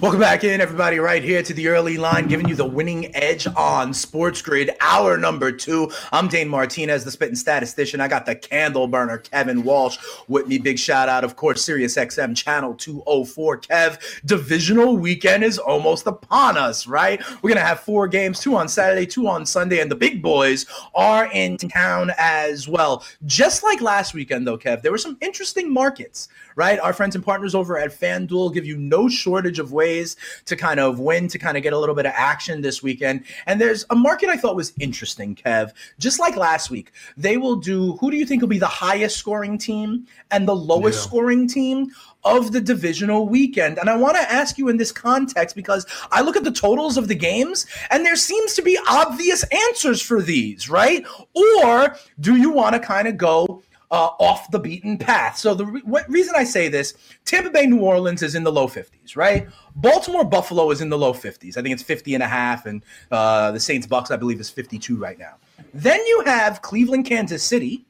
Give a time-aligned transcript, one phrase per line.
[0.00, 3.46] Welcome back in, everybody, right here to the early line, giving you the winning edge
[3.54, 5.90] on Sports Grid, hour number two.
[6.10, 8.00] I'm Dane Martinez, the spitting statistician.
[8.00, 10.56] I got the candle burner, Kevin Walsh, with me.
[10.56, 13.60] Big shout out, of course, Sirius XM channel 204.
[13.60, 17.20] Kev, divisional weekend is almost upon us, right?
[17.42, 20.22] We're going to have four games, two on Saturday, two on Sunday, and the big
[20.22, 23.04] boys are in town as well.
[23.26, 26.78] Just like last weekend, though, Kev, there were some interesting markets, right?
[26.80, 30.80] Our friends and partners over at FanDuel give you no shortage of ways to kind
[30.80, 33.24] of win, to kind of get a little bit of action this weekend.
[33.46, 35.72] And there's a market I thought was interesting, Kev.
[35.98, 39.16] Just like last week, they will do who do you think will be the highest
[39.16, 41.06] scoring team and the lowest yeah.
[41.06, 41.90] scoring team?
[42.24, 43.78] of the divisional weekend.
[43.78, 46.96] And I want to ask you in this context because I look at the totals
[46.96, 51.04] of the games and there seems to be obvious answers for these, right?
[51.34, 55.36] Or do you want to kind of go uh, off the beaten path.
[55.36, 58.52] So the re- what reason I say this, Tampa Bay, New Orleans is in the
[58.52, 59.48] low 50s, right?
[59.74, 61.56] Baltimore, Buffalo is in the low 50s.
[61.56, 64.50] I think it's 50 and a half, and uh, the Saints, Bucks, I believe, is
[64.50, 65.36] 52 right now.
[65.74, 67.84] Then you have Cleveland, Kansas City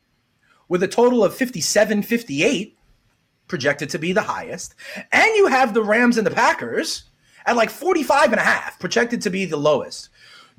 [0.69, 2.77] with a total of 57, 58
[3.49, 4.75] projected to be the highest.
[5.13, 7.05] And you have the Rams and the Packers
[7.45, 10.09] at like 45 and a half projected to be the lowest.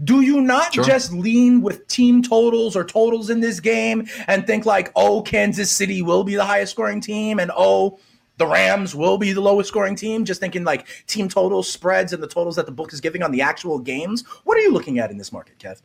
[0.04, 0.84] Do you not sure.
[0.84, 5.72] just lean with team totals or totals in this game and think like, oh, Kansas
[5.72, 8.00] City will be the highest scoring team and oh,
[8.38, 10.26] the Rams will be the lowest scoring team?
[10.26, 13.32] Just thinking like team totals, spreads, and the totals that the book is giving on
[13.32, 14.24] the actual games.
[14.44, 15.82] What are you looking at in this market, Kev?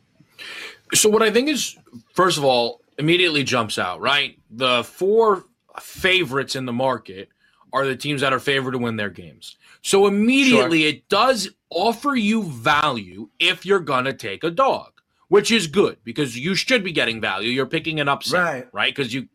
[0.93, 1.77] So, what I think is,
[2.13, 4.39] first of all, immediately jumps out, right?
[4.49, 5.45] The four
[5.79, 7.29] favorites in the market
[7.73, 9.57] are the teams that are favored to win their games.
[9.81, 10.89] So immediately sure.
[10.89, 15.97] it does offer you value if you're going to take a dog, which is good
[16.03, 17.49] because you should be getting value.
[17.49, 18.67] You're picking an upset, right?
[18.73, 18.95] Right?
[18.95, 19.27] Because you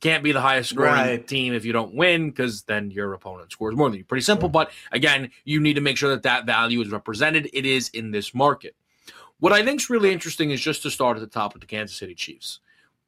[0.00, 1.26] can't be the highest scoring right.
[1.26, 4.04] team if you don't win because then your opponent scores more than you.
[4.04, 4.48] Pretty simple.
[4.48, 7.48] But again, you need to make sure that that value is represented.
[7.52, 8.76] It is in this market.
[9.40, 11.66] What I think is really interesting is just to start at the top with the
[11.66, 12.60] Kansas City Chiefs.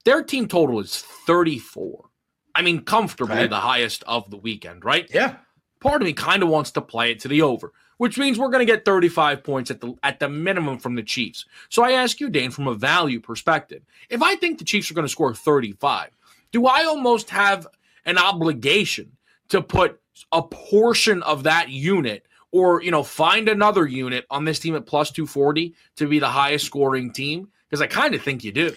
[0.04, 2.08] Their team total is 34.
[2.54, 3.50] I mean, comfortably right.
[3.50, 5.06] the highest of the weekend, right?
[5.12, 5.36] Yeah.
[5.80, 8.50] Part of me kind of wants to play it to the over which means we're
[8.50, 11.44] going to get 35 points at the at the minimum from the Chiefs.
[11.68, 14.94] So I ask you, Dane, from a value perspective, if I think the Chiefs are
[14.94, 16.10] going to score 35,
[16.52, 17.66] do I almost have
[18.04, 19.12] an obligation
[19.48, 20.00] to put
[20.32, 24.86] a portion of that unit or you know find another unit on this team at
[24.86, 27.48] plus 240 to be the highest scoring team?
[27.68, 28.74] Because I kind of think you do.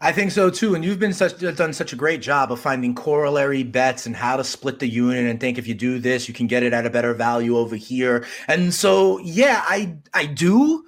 [0.00, 0.74] I think so too.
[0.74, 4.36] And you've been such done such a great job of finding corollary bets and how
[4.36, 6.86] to split the unit and think if you do this, you can get it at
[6.86, 8.26] a better value over here.
[8.46, 10.84] And so yeah, I I do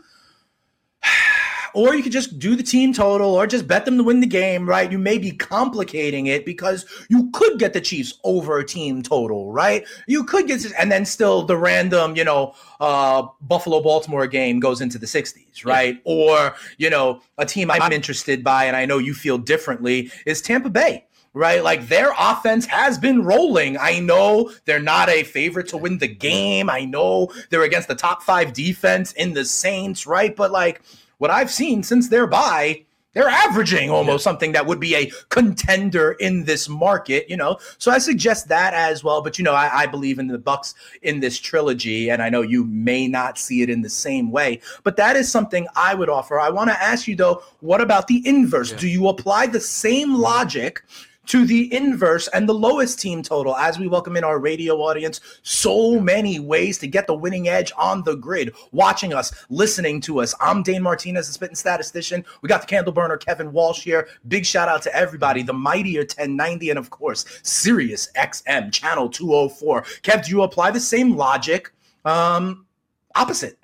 [1.75, 4.27] or you could just do the team total or just bet them to win the
[4.27, 4.91] game, right?
[4.91, 9.53] You may be complicating it because you could get the Chiefs over a team total,
[9.53, 9.87] right?
[10.07, 14.81] You could get, and then still the random, you know, uh, Buffalo Baltimore game goes
[14.81, 15.95] into the 60s, right?
[15.95, 16.13] Yeah.
[16.13, 20.41] Or, you know, a team I'm interested by, and I know you feel differently, is
[20.41, 21.63] Tampa Bay right?
[21.63, 23.79] Like their offense has been rolling.
[23.79, 26.69] I know they're not a favorite to win the game.
[26.69, 30.35] I know they're against the top five defense in the Saints, right?
[30.35, 30.83] But like
[31.21, 34.31] what I've seen since they're by, they're averaging almost yeah.
[34.31, 37.59] something that would be a contender in this market, you know.
[37.77, 39.21] So I suggest that as well.
[39.21, 42.41] But you know, I, I, believe in the Bucks in this trilogy, and I know
[42.41, 46.09] you may not see it in the same way, but that is something I would
[46.09, 46.41] offer.
[46.41, 48.71] I want to ask you though, what about the inverse?
[48.71, 48.79] Yeah.
[48.79, 50.83] Do you apply the same logic
[51.31, 55.21] to the inverse and the lowest team total as we welcome in our radio audience.
[55.45, 58.53] So many ways to get the winning edge on the grid.
[58.73, 60.35] Watching us, listening to us.
[60.41, 62.25] I'm Dane Martinez, the spitting statistician.
[62.43, 64.09] We got the candle burner, Kevin Walsh here.
[64.27, 65.45] Big shout out to everybody.
[65.45, 69.83] The mightier 1090 and of course, Sirius XM channel 204.
[70.03, 71.73] Kev, do you apply the same logic?
[72.05, 72.67] Um,
[73.15, 73.57] opposite.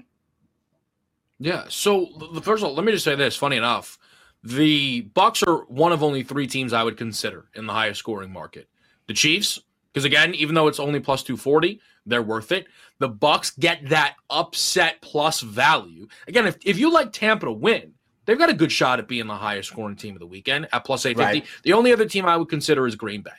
[1.41, 1.65] Yeah.
[1.69, 2.07] So
[2.43, 3.35] first of all, let me just say this.
[3.35, 3.99] Funny enough,
[4.47, 8.33] the Bucks are one of only three teams I would consider in the highest scoring
[8.33, 8.69] market.
[9.09, 9.61] The Chiefs,
[9.93, 12.67] because again, even though it's only plus 240, they're worth it.
[13.01, 16.07] The Bucks get that upset plus value.
[16.29, 17.95] Again, if, if you like Tampa to win,
[18.25, 20.85] they've got a good shot at being the highest scoring team of the weekend at
[20.85, 21.41] plus 850.
[21.41, 21.63] Right.
[21.65, 23.31] The only other team I would consider is Green Bay.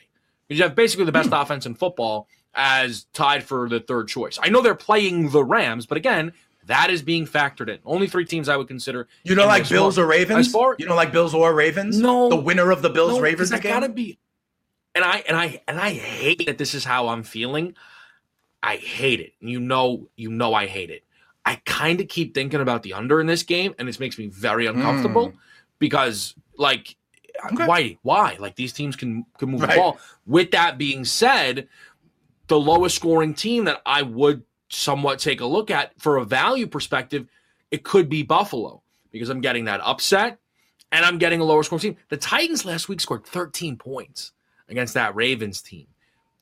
[0.46, 4.38] Because you have basically the best offense in football as tied for the third choice.
[4.42, 6.32] I know they're playing the Rams, but again,
[6.68, 7.78] that is being factored in.
[7.84, 9.08] Only three teams I would consider.
[9.24, 10.46] You don't like Bills or Ravens?
[10.46, 11.98] As far- you don't like Bills or Ravens?
[11.98, 12.28] No.
[12.28, 13.60] The winner of the Bills No, Ravens game?
[13.62, 14.18] gotta be.
[14.94, 17.74] And I and I and I hate that this is how I'm feeling.
[18.62, 19.32] I hate it.
[19.40, 21.04] You know, you know I hate it.
[21.44, 24.26] I kind of keep thinking about the under in this game, and this makes me
[24.26, 24.76] very hmm.
[24.76, 25.32] uncomfortable
[25.78, 26.96] because, like,
[27.52, 27.66] Okay.
[27.66, 27.98] why?
[28.02, 28.36] Why?
[28.38, 29.70] Like these teams can can move Right.
[29.70, 29.98] the ball.
[30.26, 31.68] With that being said,
[32.48, 36.66] the lowest scoring team that I would somewhat take a look at for a value
[36.66, 37.26] perspective,
[37.70, 40.38] it could be Buffalo because I'm getting that upset
[40.92, 41.96] and I'm getting a lower scoring team.
[42.08, 44.32] The Titans last week scored 13 points
[44.68, 45.86] against that Ravens team.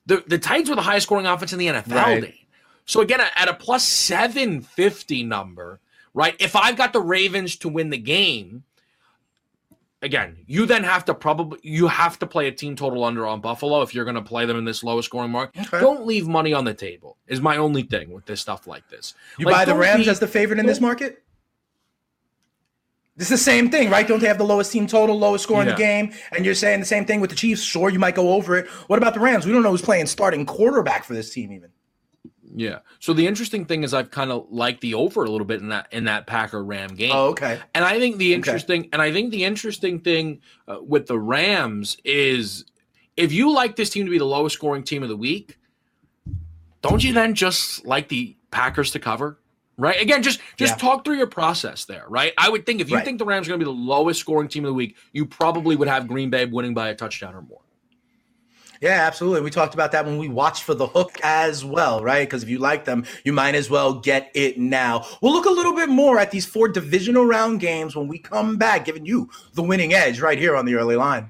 [0.05, 1.95] The the Titans were the highest scoring offense in the NFL.
[1.95, 2.21] Right.
[2.21, 2.45] Dave.
[2.85, 5.81] So again, at a plus 750 number,
[6.13, 6.35] right?
[6.39, 8.63] If I've got the Ravens to win the game,
[10.01, 13.41] again, you then have to probably you have to play a team total under on
[13.41, 15.51] Buffalo if you're going to play them in this lowest scoring mark.
[15.57, 15.79] Okay.
[15.79, 17.17] Don't leave money on the table.
[17.27, 19.13] Is my only thing with this stuff like this.
[19.37, 21.23] You Like, buy the Rams be- as the favorite in this market?
[23.19, 24.07] It's the same thing, right?
[24.07, 26.13] Don't they have the lowest team total, lowest score in the game?
[26.31, 27.63] And you're saying the same thing with the Chiefs.
[27.63, 28.67] Sure, you might go over it.
[28.85, 29.43] What about the Rams?
[29.43, 31.71] We don't know who's playing starting quarterback for this team, even.
[32.59, 32.79] Yeah.
[32.99, 35.69] So the interesting thing is I've kind of liked the over a little bit in
[35.69, 37.11] that in that Packer Ram game.
[37.13, 37.59] Oh, okay.
[37.75, 41.97] And I think the interesting and I think the interesting thing uh, with the Rams
[42.03, 42.65] is
[43.15, 45.59] if you like this team to be the lowest scoring team of the week,
[46.81, 49.39] don't you then just like the Packers to cover?
[49.77, 50.01] Right?
[50.01, 50.77] Again, just just Yeah.
[50.77, 52.33] talk through your process there, right?
[52.39, 53.05] I would think if you Right.
[53.05, 55.27] think the Rams are going to be the lowest scoring team of the week, you
[55.27, 57.61] probably would have Green Bay winning by a touchdown or more.
[58.81, 59.41] Yeah, absolutely.
[59.41, 62.27] We talked about that when we watched for the hook as well, right?
[62.27, 65.05] Because if you like them, you might as well get it now.
[65.21, 68.57] We'll look a little bit more at these four divisional round games when we come
[68.57, 71.29] back, giving you the winning edge right here on the early line.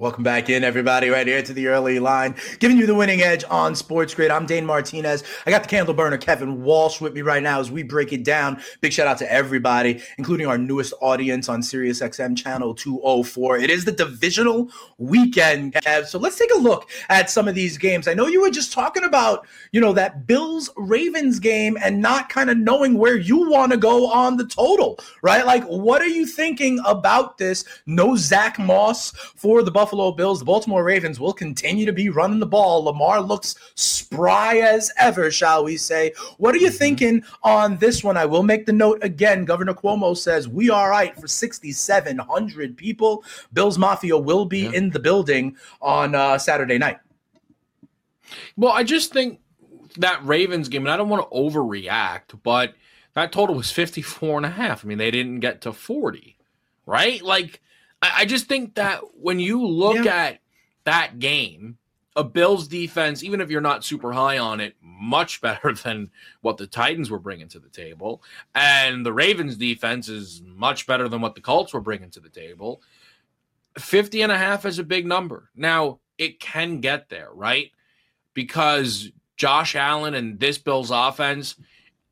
[0.00, 3.44] Welcome back in, everybody, right here to the early line, giving you the winning edge
[3.50, 4.30] on Sports Grid.
[4.30, 5.22] I'm Dane Martinez.
[5.44, 8.24] I got the candle burner, Kevin Walsh, with me right now as we break it
[8.24, 8.62] down.
[8.80, 13.58] Big shout out to everybody, including our newest audience on SiriusXM channel 204.
[13.58, 16.06] It is the divisional weekend, Kev.
[16.06, 18.08] So let's take a look at some of these games.
[18.08, 22.30] I know you were just talking about, you know, that Bills Ravens game and not
[22.30, 25.44] kind of knowing where you want to go on the total, right?
[25.44, 27.66] Like, what are you thinking about this?
[27.84, 30.38] No Zach Moss for the Buffalo Bills.
[30.38, 32.84] The Baltimore Ravens will continue to be running the ball.
[32.84, 36.12] Lamar looks spry as ever, shall we say.
[36.38, 38.16] What are you thinking on this one?
[38.16, 39.44] I will make the note again.
[39.44, 43.24] Governor Cuomo says we are right for 6,700 people.
[43.52, 44.72] Bills Mafia will be Yeah.
[44.74, 46.98] in the building on uh, Saturday night.
[48.56, 49.40] Well, I just think
[49.96, 52.74] that Ravens game, and I don't want to overreact, but
[53.14, 54.84] that total was 54 and a half.
[54.84, 56.36] I mean, they didn't get to 40,
[56.86, 57.20] right?
[57.22, 57.60] Like,
[58.02, 60.14] I, I just think that when you look Yeah.
[60.14, 60.40] at
[60.84, 61.76] that game,
[62.16, 66.56] a Bills defense, even if you're not super high on it, much better than what
[66.56, 68.22] the Titans were bringing to the table.
[68.54, 72.28] And the Ravens defense is much better than what the Colts were bringing to the
[72.28, 72.82] table.
[73.78, 75.50] 50 and a half is a big number.
[75.54, 77.70] Now, it can get there, right?
[78.34, 81.54] Because Josh Allen and this Bills offense,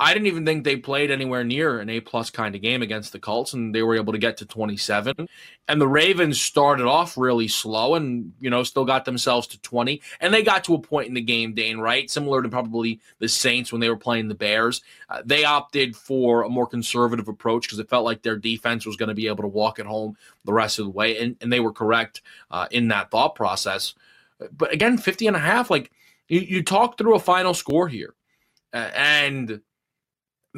[0.00, 3.11] I didn't even think they played anywhere near an A plus kind of game against
[3.11, 5.28] the Colts, and they were able to get to 27.
[5.67, 10.00] And the Ravens started off really slow and, you know, still got themselves to 20.
[10.21, 12.09] And they got to a point in the game, Dane, right?
[12.09, 14.83] Similar to probably the Saints when they were playing the Bears.
[15.11, 18.97] Uh, they opted for a more conservative approach because it felt like their defense was
[18.97, 21.19] going to be able to walk it home the rest of the way.
[21.19, 23.95] And, and they were correct uh, in that thought process.
[24.57, 25.90] But again, 50 and a half, like
[26.28, 28.14] you, you talk through a final score here.
[28.73, 29.61] Uh, and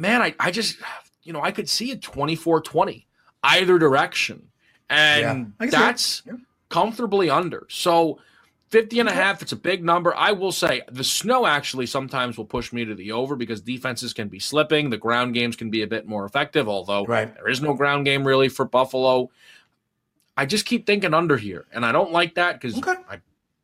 [0.01, 0.77] man, I, I just,
[1.23, 3.07] you know, I could see it 24 20
[3.43, 4.47] either direction.
[4.89, 5.79] And Yeah, I can see it.
[5.79, 6.33] that's Yeah.
[6.69, 7.65] comfortably under.
[7.69, 8.19] So
[8.69, 10.15] 50 and a half, it's a big number.
[10.15, 14.13] I will say the snow actually sometimes will push me to the over because defenses
[14.13, 14.89] can be slipping.
[14.89, 17.33] The ground games can be a bit more effective, although right.
[17.35, 19.29] there is no ground game really for Buffalo.
[20.37, 22.95] I just keep thinking under here, and I don't like that because okay.
[23.09, 23.19] I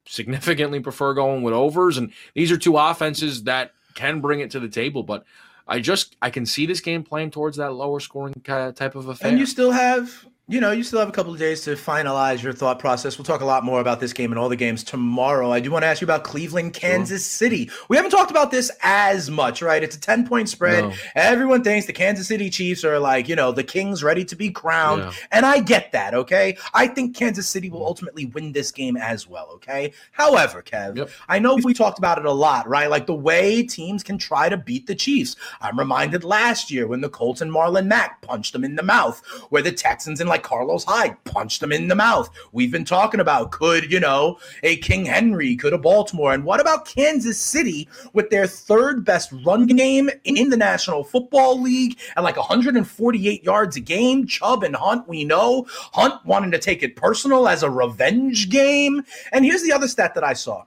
[0.05, 1.97] significantly prefer going with overs.
[1.97, 5.23] And these are two offenses that can bring it to the table, but
[5.67, 9.29] I just I can see this game playing towards that lower scoring type of affair.
[9.29, 12.41] And you still have you know, you still have a couple of days to finalize
[12.41, 13.17] your thought process.
[13.17, 15.51] We'll talk a lot more about this game and all the games tomorrow.
[15.51, 17.49] I do want to ask you about Cleveland, Kansas sure.
[17.49, 17.69] City.
[17.89, 19.83] We haven't talked about this as much, right?
[19.83, 20.85] It's a 10 point spread.
[20.85, 20.93] No.
[21.15, 24.49] Everyone thinks the Kansas City Chiefs are like, you know, the kings ready to be
[24.49, 25.01] crowned.
[25.01, 25.11] Yeah.
[25.33, 26.57] And I get that, okay?
[26.73, 29.91] I think Kansas City will ultimately win this game as well, okay?
[30.13, 31.09] However, Kev, yep.
[31.27, 32.89] I know we talked about it a lot, right?
[32.89, 35.35] Like the way teams can try to beat the Chiefs.
[35.59, 39.21] I'm reminded last year when the Colts and Marlon Mack punched them in the mouth,
[39.49, 42.29] where the Texans and like like Carlos Hyde punched him in the mouth.
[42.51, 46.31] We've been talking about could, you know, a King Henry, could a Baltimore.
[46.31, 51.59] And what about Kansas City with their third best run game in the National Football
[51.59, 54.27] League at like 148 yards a game?
[54.27, 55.65] Chubb and Hunt, we know.
[55.93, 59.03] Hunt wanting to take it personal as a revenge game.
[59.31, 60.65] And here's the other stat that I saw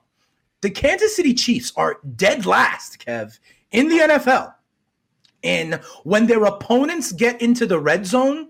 [0.62, 3.38] the Kansas City Chiefs are dead last, Kev,
[3.70, 4.52] in the NFL.
[5.44, 8.48] And when their opponents get into the red zone,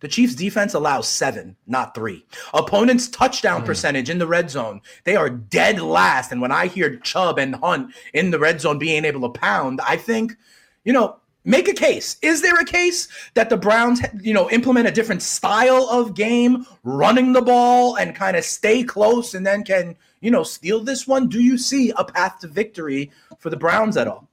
[0.00, 2.24] the Chiefs defense allows seven, not three.
[2.54, 3.66] Opponents' touchdown mm.
[3.66, 6.32] percentage in the red zone, they are dead last.
[6.32, 9.80] And when I hear Chubb and Hunt in the red zone being able to pound,
[9.86, 10.36] I think,
[10.84, 12.16] you know, make a case.
[12.22, 16.66] Is there a case that the Browns, you know, implement a different style of game,
[16.82, 21.06] running the ball and kind of stay close and then can, you know, steal this
[21.06, 21.28] one?
[21.28, 24.29] Do you see a path to victory for the Browns at all?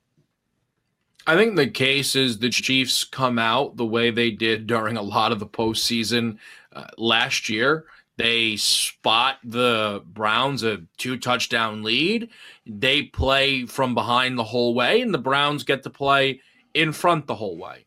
[1.27, 5.01] I think the case is the Chiefs come out the way they did during a
[5.01, 6.37] lot of the postseason
[6.73, 7.85] uh, last year.
[8.15, 12.29] They spot the Browns a two touchdown lead.
[12.65, 16.39] They play from behind the whole way, and the Browns get to play
[16.73, 17.85] in front the whole way.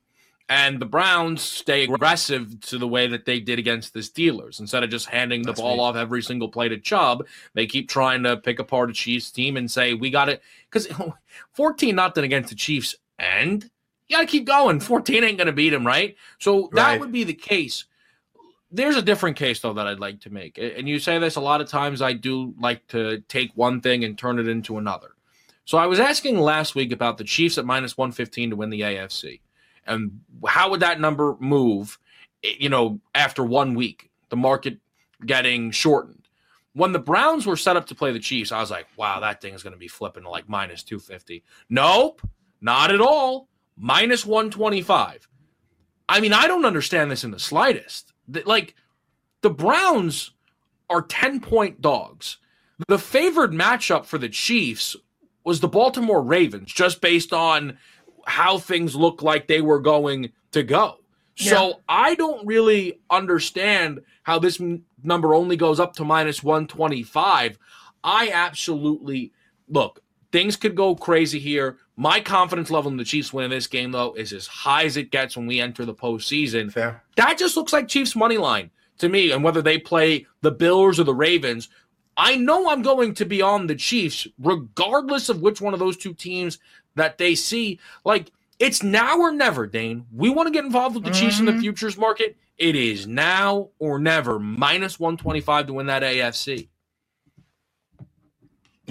[0.50, 4.60] And the Browns stay aggressive to the way that they did against the Steelers.
[4.60, 5.82] Instead of just handing the That's ball me.
[5.82, 9.56] off every single play to Chubb, they keep trying to pick apart a Chiefs team
[9.56, 10.42] and say, we got it.
[10.68, 10.88] Because
[11.52, 13.62] 14 nothing against the Chiefs and
[14.08, 14.80] you got to keep going.
[14.80, 16.16] 14 ain't going to beat him, right?
[16.38, 17.00] So that right.
[17.00, 17.84] would be the case.
[18.72, 20.58] There's a different case, though, that I'd like to make.
[20.58, 22.02] And you say this a lot of times.
[22.02, 25.10] I do like to take one thing and turn it into another.
[25.64, 28.80] So I was asking last week about the Chiefs at minus 115 to win the
[28.80, 29.40] AFC.
[29.86, 31.98] And how would that number move,
[32.42, 34.78] eh, you know, after one week, the market
[35.24, 36.28] getting shortened?
[36.72, 39.40] When the Browns were set up to play the Chiefs, I was like, wow, that
[39.40, 41.42] thing is going to be flipping to like minus 250.
[41.68, 42.20] Nope.
[42.60, 43.48] Not at all.
[43.76, 45.26] Minus 125.
[46.08, 48.12] I mean, I don't understand this in the slightest.
[48.44, 48.74] Like,
[49.42, 50.32] the Browns
[50.88, 52.38] are 10 point dogs.
[52.88, 54.96] The favored matchup for the Chiefs
[55.44, 57.78] was the Baltimore Ravens, just based on
[58.26, 60.98] how things look like they were going to go.
[61.36, 61.50] Yeah.
[61.50, 67.58] So I don't really understand how this m- number only goes up to minus 125.
[68.04, 69.32] I absolutely
[69.68, 71.78] look, things could go crazy here.
[71.96, 75.10] My confidence level in the Chiefs winning this game, though, is as high as it
[75.10, 76.72] gets when we enter the postseason.
[76.72, 77.02] Fair.
[77.16, 79.32] That just looks like Chiefs money line to me.
[79.32, 81.68] And whether they play the Bills or the Ravens,
[82.16, 85.96] I know I'm going to be on the Chiefs, regardless of which one of those
[85.96, 86.58] two teams
[86.94, 87.78] that they see.
[88.04, 90.06] Like, it's now or never, Dane.
[90.12, 91.20] We want to get involved with the mm-hmm.
[91.20, 91.60] Chiefs in the mm-hmm.
[91.60, 92.36] futures market.
[92.58, 94.38] It is now or never.
[94.38, 96.68] Minus 125 to win that AFC.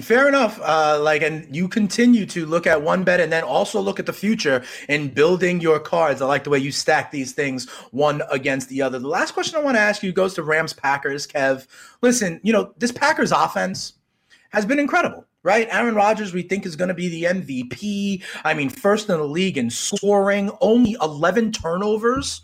[0.00, 0.60] Fair enough.
[0.62, 4.06] Uh, like, and you continue to look at one bet and then also look at
[4.06, 6.22] the future in building your cards.
[6.22, 8.98] I like the way you stack these things one against the other.
[8.98, 11.26] The last question I want to ask you goes to Rams Packers.
[11.26, 11.66] Kev,
[12.02, 13.94] listen, you know this Packers offense
[14.50, 15.68] has been incredible right?
[15.70, 18.22] Aaron Rodgers, we think, is going to be the MVP.
[18.44, 22.42] I mean, first in the league in scoring, only 11 turnovers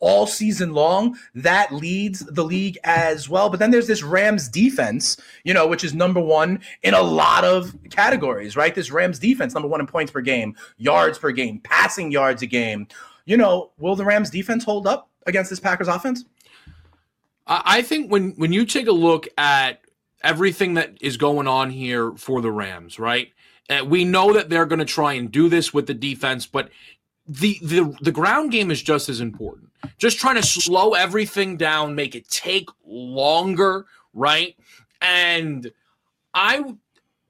[0.00, 1.18] all season long.
[1.34, 3.50] That leads the league as well.
[3.50, 7.44] But then there's this Rams defense, you know, which is number one in a lot
[7.44, 8.74] of categories, right?
[8.74, 12.46] This Rams defense, number one in points per game, yards per game, passing yards a
[12.46, 12.86] game.
[13.24, 16.24] You know, will the Rams defense hold up against this Packers offense?
[17.46, 19.80] I think when when you take a look at
[20.22, 23.32] everything that is going on here for the Rams, right?
[23.70, 26.70] Uh, we know that they're going to try and do this with the defense, but
[27.28, 29.70] the the the ground game is just as important.
[29.98, 34.56] Just trying to slow everything down, make it take longer, right?
[35.00, 35.70] And
[36.34, 36.74] I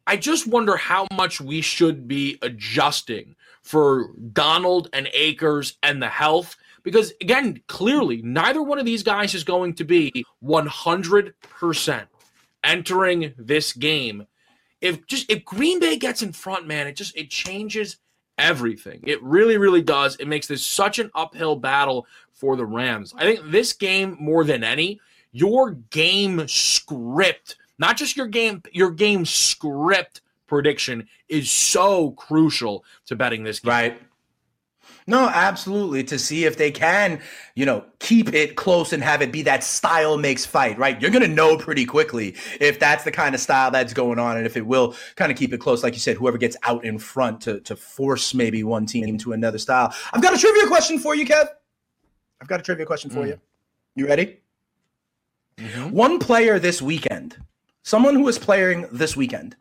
[0.07, 6.09] I just wonder how much we should be adjusting for Donald and Akers and the
[6.09, 12.07] health because again, clearly neither one of these guys is going to be 100%.
[12.65, 14.27] entering this game.
[14.81, 17.97] If just if Green Bay gets in front, man, it just it changes
[18.39, 19.01] everything.
[19.05, 20.17] It really, really does.
[20.17, 23.15] It makes this such an uphill battle for the Rams.
[23.17, 25.01] I think this game more than any,
[25.33, 33.17] your game script, not just your game, your game script prediction is so crucial to
[33.17, 33.71] betting this game.
[33.71, 34.03] Right.
[35.09, 36.05] No, absolutely.
[36.05, 37.23] To see if they can,
[37.55, 41.01] you know, keep it close and have it be that style makes fight, right?
[41.01, 44.37] You're going to know pretty quickly if that's the kind of style that's going on
[44.37, 45.83] and if it will kind of keep it close.
[45.83, 49.33] Like you said, whoever gets out in front to, to force maybe one team to
[49.33, 49.95] another style.
[50.13, 51.47] I've got a trivia question for you, Kev.
[52.43, 53.29] I've got a trivia question for mm.
[53.29, 53.41] you.
[53.95, 54.41] You ready?
[55.57, 55.91] Mm-hmm.
[55.91, 57.35] One player this weekend,
[57.83, 59.57] someone who is playing this weekend,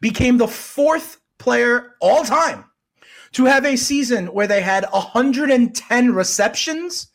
[0.00, 2.66] became the fourth player all time
[3.36, 7.08] to have a season where they had 110 receptions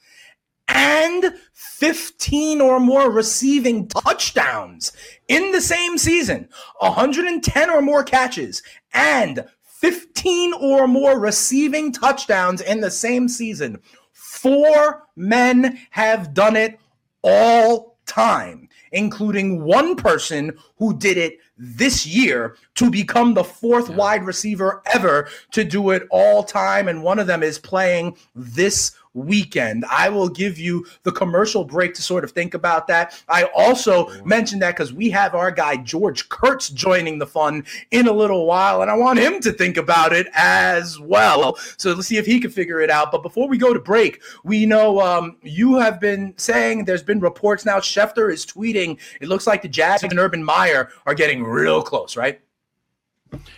[0.68, 4.92] and 15 or more receiving touchdowns
[5.28, 6.48] in the same season,
[6.78, 8.62] 110 or more catches
[8.94, 13.80] and 15 or more receiving touchdowns in the same season.
[14.13, 16.80] Four men have done it
[17.24, 23.96] all time, including one person who did it this year to become the fourth yeah.
[23.96, 26.88] wide receiver ever to do it all time.
[26.88, 29.86] And one of them is playing this weekend.
[29.89, 33.22] I will give you the commercial break to sort of think about that.
[33.27, 38.08] I also mentioned that because we have our guy George Kurtz joining the fun in
[38.08, 41.58] a little while, and I want him to think about it as well.
[41.77, 43.12] So let's see if he can figure it out.
[43.12, 47.20] But before we go to break, we know um, you have been saying there's been
[47.20, 47.80] reports now.
[47.80, 48.98] Schefter is tweeting.
[49.20, 52.41] It looks like the Jags and Urban Meyer are getting real close, right?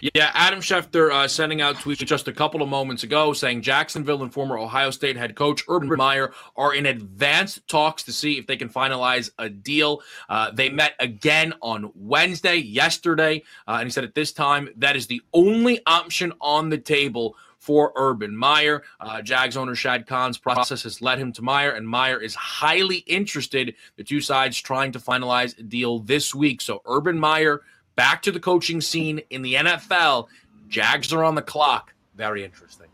[0.02, 4.22] Yeah, Adam Schefter uh, sending out tweets just a couple of moments ago saying Jacksonville
[4.22, 8.46] and former Ohio State head coach Urban Meyer are in advanced talks to see if
[8.46, 10.02] they can finalize a deal.
[10.30, 14.96] Uh, they met again on Wednesday, yesterday, uh, and he said at this time that
[14.96, 18.84] is the only option on the table for Urban Meyer.
[19.00, 22.98] Uh, Jags owner Shad Khan's process has led him to Meyer, and Meyer is highly
[22.98, 23.74] interested.
[23.96, 26.60] The two sides trying to finalize a deal this week.
[26.62, 27.62] So Urban Meyer
[27.96, 30.28] back to the coaching scene in the NFL.
[30.68, 31.94] Jags are on the clock.
[32.16, 32.88] Very interesting.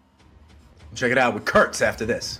[0.95, 2.39] Check it out with Kurtz after this.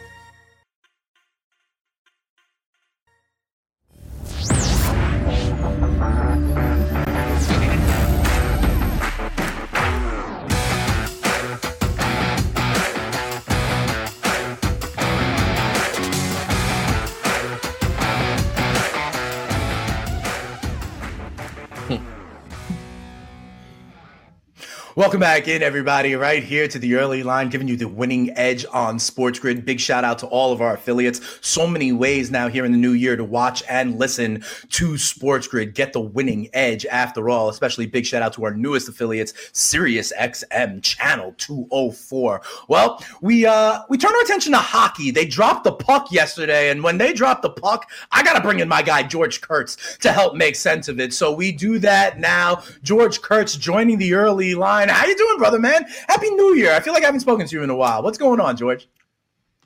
[25.01, 28.67] Welcome back in, everybody, right here to the early line, giving you the winning edge
[28.71, 29.65] on Sports Grid.
[29.65, 31.39] Big shout out to all of our affiliates.
[31.41, 35.47] So many ways now here in the new year to watch and listen to Sports
[35.47, 35.73] Grid.
[35.73, 37.49] Get the winning edge after all.
[37.49, 42.43] Especially big shout out to our newest affiliates, Sirius XM Channel 204.
[42.67, 45.09] Well, we uh we turn our attention to hockey.
[45.09, 48.67] They dropped the puck yesterday, and when they dropped the puck, I gotta bring in
[48.67, 51.11] my guy George Kurtz to help make sense of it.
[51.11, 52.61] So we do that now.
[52.83, 55.85] George Kurtz joining the early line how you doing, brother, man?
[56.07, 56.73] Happy New Year.
[56.73, 58.03] I feel like I haven't spoken to you in a while.
[58.03, 58.87] What's going on, George?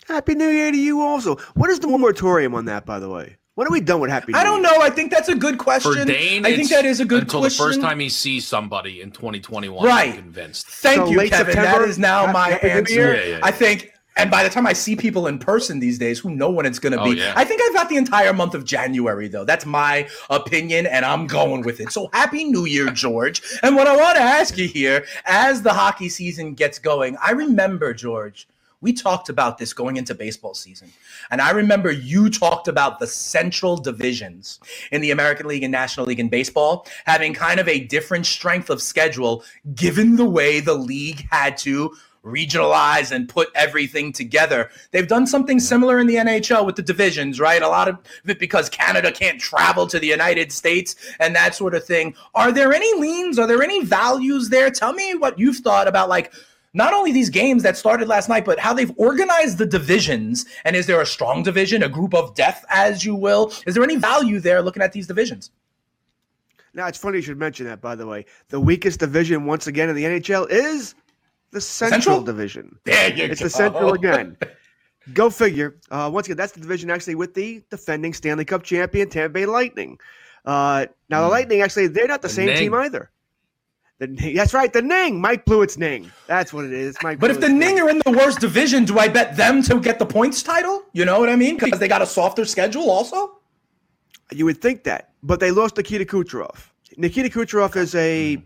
[0.08, 1.36] Happy New Year to you also.
[1.56, 2.00] What is the mm.
[2.00, 3.38] moratorium on that, by the way?
[3.56, 4.46] When are we done with Happy New year?
[4.46, 4.82] I don't know.
[4.82, 5.94] I think that's a good question.
[5.94, 7.38] For Dane, I think that is a good question.
[7.38, 7.66] until question.
[7.66, 9.86] the first time he sees somebody in 2021.
[9.86, 10.10] Right.
[10.10, 10.68] I'm convinced.
[10.68, 11.54] Thank so you, Kevin.
[11.54, 13.14] September, that is now my answer.
[13.14, 13.40] Yeah, yeah, yeah.
[13.42, 16.50] I think and by the time I see people in person these days, who know
[16.50, 17.18] when it's going to oh, be?
[17.18, 17.34] Yeah.
[17.36, 19.44] I think I've got the entire month of January, though.
[19.44, 21.92] That's my opinion, and I'm going with it.
[21.92, 23.42] So happy New Year, George.
[23.62, 27.32] and what I want to ask you here, as the hockey season gets going, I
[27.32, 28.48] remember, George,
[28.86, 30.92] we talked about this going into baseball season.
[31.32, 34.60] And I remember you talked about the central divisions
[34.92, 38.70] in the American League and National League in baseball having kind of a different strength
[38.70, 41.96] of schedule given the way the league had to
[42.26, 44.70] regionalize and put everything together.
[44.92, 47.62] They've done something similar in the NHL with the divisions, right?
[47.62, 51.76] A lot of it because Canada can't travel to the United States and that sort
[51.76, 52.16] of thing.
[52.34, 53.38] Are there any leans?
[53.38, 54.70] Are there any values there?
[54.72, 56.34] Tell me what you've thought about like
[56.74, 60.46] not only these games that started last night, but how they've organized the divisions.
[60.66, 63.54] And is there a strong division, a group of death, as you will?
[63.66, 65.52] Is there any value there looking at these divisions?
[66.74, 67.80] Now it's funny you should mention that.
[67.80, 70.96] By the way, the weakest division once again in the NHL is
[71.56, 72.22] the Central, Central?
[72.22, 72.78] Division.
[72.86, 73.46] There you It's go.
[73.46, 74.38] the Central again.
[75.14, 75.78] Go figure.
[75.92, 79.46] Uh, once again, that's the division actually with the defending Stanley Cup champion Tampa Bay
[79.46, 80.00] Lightning.
[80.46, 81.32] Uh, now the Hmm.
[81.32, 82.58] Lightning actually they're not the, The same Ning.
[82.58, 83.12] team either.
[84.00, 85.22] The, that's right, the Ning.
[85.22, 86.12] Mike Blewett's Ning.
[86.28, 86.98] That's what it is.
[87.04, 89.62] Mike But if the Blewett's Ning are in the worst division, do I bet them
[89.64, 90.84] to get the points title?
[90.94, 91.56] You know what I mean?
[91.58, 93.40] Because they got a softer schedule also?
[94.32, 96.58] You would think that, but they lost Nikita Kucherov.
[96.98, 98.44] Nikita Kucherov is a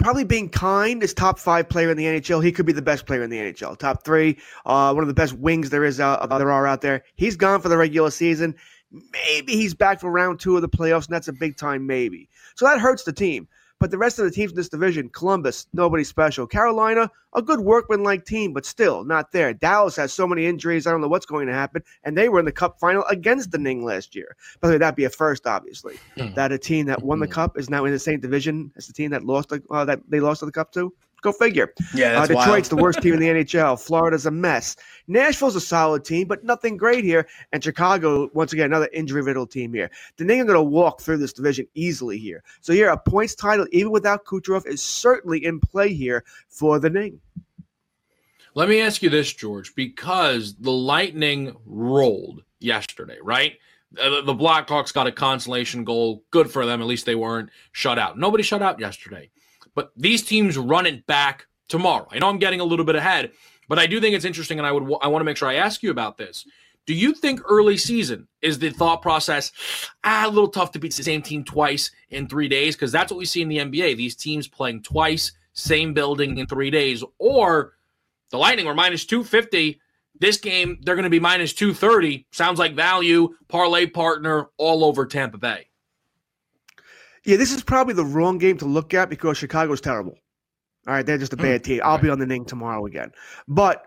[0.00, 2.42] probably being kind is top five player in the NHL.
[2.42, 3.78] He could be the best player in the NHL.
[3.78, 7.04] Top three, uh, one of the best wings there is out there are out there.
[7.16, 8.56] He's gone for the regular season.
[8.90, 12.28] Maybe he's back for round two of the playoffs, and that's a big time maybe.
[12.56, 13.46] So that hurts the team.
[13.80, 16.46] But the rest of the teams in this division, Columbus, nobody special.
[16.46, 19.54] Carolina, a good workman-like team, but still not there.
[19.54, 20.86] Dallas has so many injuries.
[20.86, 21.82] I don't know what's going to happen.
[22.04, 24.36] And they were in the Cup final against the Ning last year.
[24.60, 25.96] By the way, that'd be a first, obviously.
[26.16, 26.34] Hmm.
[26.34, 28.92] that a team that won the Cup is now in the same division as the
[28.92, 30.92] team that lost the, uh, that they lost the Cup to.
[31.22, 31.74] Go figure.
[31.94, 32.64] Yeah, Uh, Detroit's wild.
[32.66, 33.78] the worst team in the NHL.
[33.80, 34.76] Florida's a mess.
[35.06, 37.26] Nashville's a solid team, but nothing great here.
[37.52, 39.90] And Chicago, once again, another injury-riddled team here.
[40.16, 42.42] The Ning are going to walk through this division easily here.
[42.60, 46.88] So here, a points title, even without Kucherov, is certainly in play here for the
[46.90, 47.20] Ning.
[48.54, 53.54] Let me ask you this, George, because the Lightning rolled yesterday, right?
[54.00, 56.24] Uh, The Blackhawks got a consolation goal.
[56.30, 56.80] Good for them.
[56.80, 58.18] At least they weren't shut out.
[58.18, 59.30] Nobody shut out yesterday.
[59.80, 62.06] But these teams run it back tomorrow.
[62.10, 63.32] I know I'm getting a little bit ahead,
[63.66, 65.54] but I do think it's interesting, and I would I want to make sure I
[65.54, 66.44] ask you about this.
[66.84, 69.52] Do you think early season is the thought process
[70.04, 72.76] ah, a little tough to beat the same team twice in three days?
[72.76, 73.96] Because that's what we see in the NBA.
[73.96, 77.72] These teams playing twice, same building in three days, or
[78.28, 79.80] the Lightning were minus 250.
[80.18, 82.26] This game, they're going to be minus 230.
[82.32, 85.69] Sounds like value, parlay partner all over Tampa Bay.
[87.24, 90.16] Yeah, this is probably the wrong game to look at because Chicago's terrible.
[90.86, 91.80] All right, they're just a bad team.
[91.84, 93.12] I'll be on the Ning tomorrow again.
[93.46, 93.86] But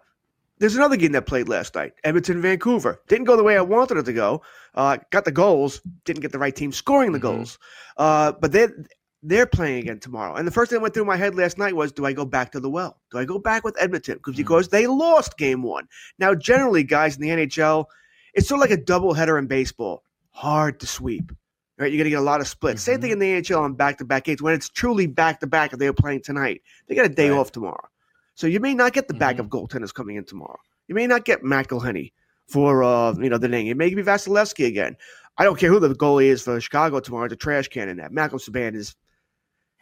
[0.60, 3.02] there's another game that played last night Edmonton, Vancouver.
[3.08, 4.43] Didn't go the way I wanted it to go.
[4.76, 7.24] Uh, got the goals, didn't get the right team scoring the Mhm.
[7.24, 7.58] goals.
[7.98, 8.72] Uh, but they're,
[9.24, 10.36] they're playing again tomorrow.
[10.36, 12.26] And the first thing that went through my head last night was do I go
[12.26, 13.02] back to the well?
[13.12, 14.15] Do I go back with Edmonton?
[14.17, 14.38] Because Mhm.
[14.38, 15.88] because they lost game one.
[16.19, 17.88] Now, generally, guys in the NHL,
[18.36, 20.04] it's sort of like a doubleheader in baseball.
[20.30, 21.32] Hard to sweep
[21.84, 21.91] right?
[21.91, 22.82] You're going to get a lot of splits.
[22.82, 24.41] Same thing in the NHL on back to back games.
[24.41, 27.38] When it's truly back to back, if they're playing tonight, they got a day Right.
[27.39, 27.88] off tomorrow.
[28.36, 30.58] So you may not get the backup goaltenders coming in tomorrow.
[30.88, 32.12] You may not get McElhinney
[32.48, 33.67] for uh, you know the name.
[33.67, 34.96] It may be Vasilevsky again.
[35.38, 37.26] I don't care who the goalie is for Chicago tomorrow.
[37.26, 38.12] It's a trash can in that.
[38.12, 38.96] Malcolm Subban is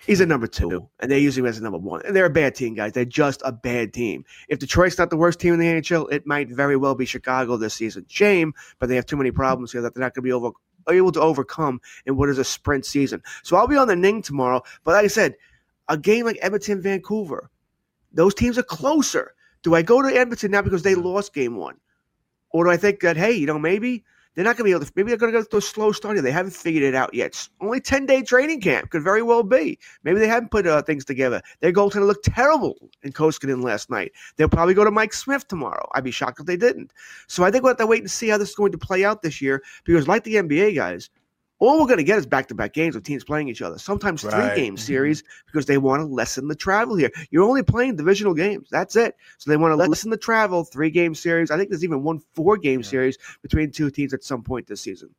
[0.06, 2.02] he's a number two, and they usually as a number one.
[2.06, 2.92] And they're a bad team, guys.
[2.94, 4.26] They're just a bad team.
[4.50, 7.58] If Detroit's not the worst team in the NHL, it might very well be Chicago
[7.58, 8.06] this season.
[8.10, 10.52] Shame, but they have too many problems here that they're not going to be over
[10.90, 13.22] able to overcome in what is a sprint season.
[13.44, 14.62] So I'll be on the Ning tomorrow.
[14.84, 15.36] But like I said,
[15.88, 17.50] a game like Edmonton, Vancouver,
[18.14, 19.34] those teams are closer.
[19.64, 21.78] Do I go to Edmonton now because they lost game one?
[22.50, 24.04] Or do I think that, hey, you know, maybe
[24.36, 25.92] they're not going to be able to, maybe they're going to go through a slow
[25.92, 26.22] start here.
[26.22, 27.28] They haven't figured it out yet.
[27.28, 28.90] It's only 10 day training camp.
[28.90, 29.78] Could very well be.
[30.04, 31.42] Maybe they haven't put uh, things together.
[31.60, 34.12] Their goaltender looked terrible in Koskinen last night.
[34.38, 35.88] They'll probably go to Mike Smith tomorrow.
[35.94, 36.94] I'd be shocked if they didn't.
[37.28, 39.04] So I think we'll have to wait and see how this is going to play
[39.04, 41.10] out this year because, like the NBA guys,
[41.62, 43.78] all we're going to get is back to back games with teams playing each other.
[43.78, 44.56] Sometimes three Right.
[44.56, 44.82] game mm-hmm.
[44.82, 47.12] series because they want to lessen the travel here.
[47.30, 48.68] You're only playing divisional games.
[48.72, 49.16] That's it.
[49.38, 51.52] So they want to lessen the travel, three game series.
[51.52, 54.82] I think there's even one four game series between two teams at some point this
[54.82, 55.12] season.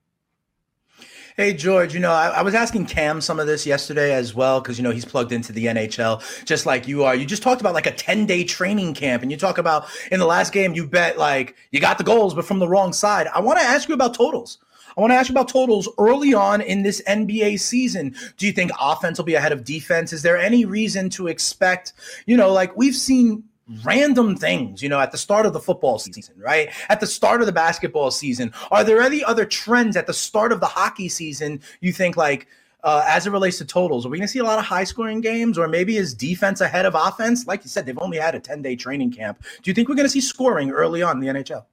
[1.36, 4.60] Hey George, you know I, I was asking Cam some of this yesterday as well
[4.60, 7.14] because you know he's plugged into the NHL just like you are.
[7.14, 10.18] You just talked about like a ten day training camp, and you talk about in
[10.20, 13.28] the last game you bet like you got the goals but from the wrong side.
[13.32, 14.58] I want to ask you about totals.
[14.96, 18.14] I want to ask you about totals early on in this NBA season.
[18.36, 20.12] Do you think offense will be ahead of defense?
[20.12, 21.92] Is there any reason to expect,
[22.26, 23.44] you know, like we've seen
[23.84, 26.68] random things, you know, at the start of the football season, right?
[26.88, 28.52] At the start of the basketball season.
[28.70, 32.48] Are there any other trends at the start of the hockey season you think like
[32.84, 34.84] uh, as it relates to totals, are we going to see a lot of high
[34.84, 37.46] scoring games or maybe is defense ahead of offense?
[37.46, 39.42] Like you said, they've only had a 10 day training camp.
[39.62, 41.64] Do you think we're going to see scoring early on in the NHL?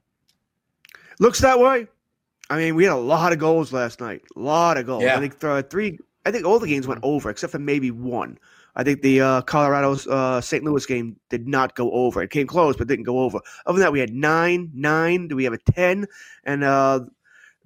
[1.19, 1.87] Looks that way.
[2.49, 4.21] I mean, we had a lot of goals last night.
[4.35, 5.03] A lot of goals.
[5.03, 5.17] Yeah.
[5.17, 5.99] I think uh, three.
[6.25, 8.37] I think all the games went over except for maybe one.
[8.75, 10.63] I think the uh, Colorado's uh, St.
[10.63, 12.21] Louis game did not go over.
[12.21, 13.39] It came close, but didn't go over.
[13.65, 15.27] Other than that, we had nine, nine.
[15.27, 16.05] Do we have a ten?
[16.43, 17.01] And uh,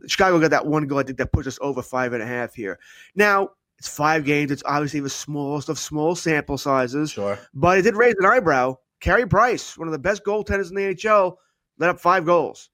[0.08, 1.00] Chicago got that one goal.
[1.00, 2.80] I think that puts us over five and a half here.
[3.16, 4.52] Now it's five games.
[4.52, 7.38] It's obviously the smallest of small sample sizes, Sure.
[7.54, 8.78] but it did raise an eyebrow.
[9.02, 11.36] Carey Price, one of the best goaltenders in the NHL,
[11.78, 12.70] let up five goals.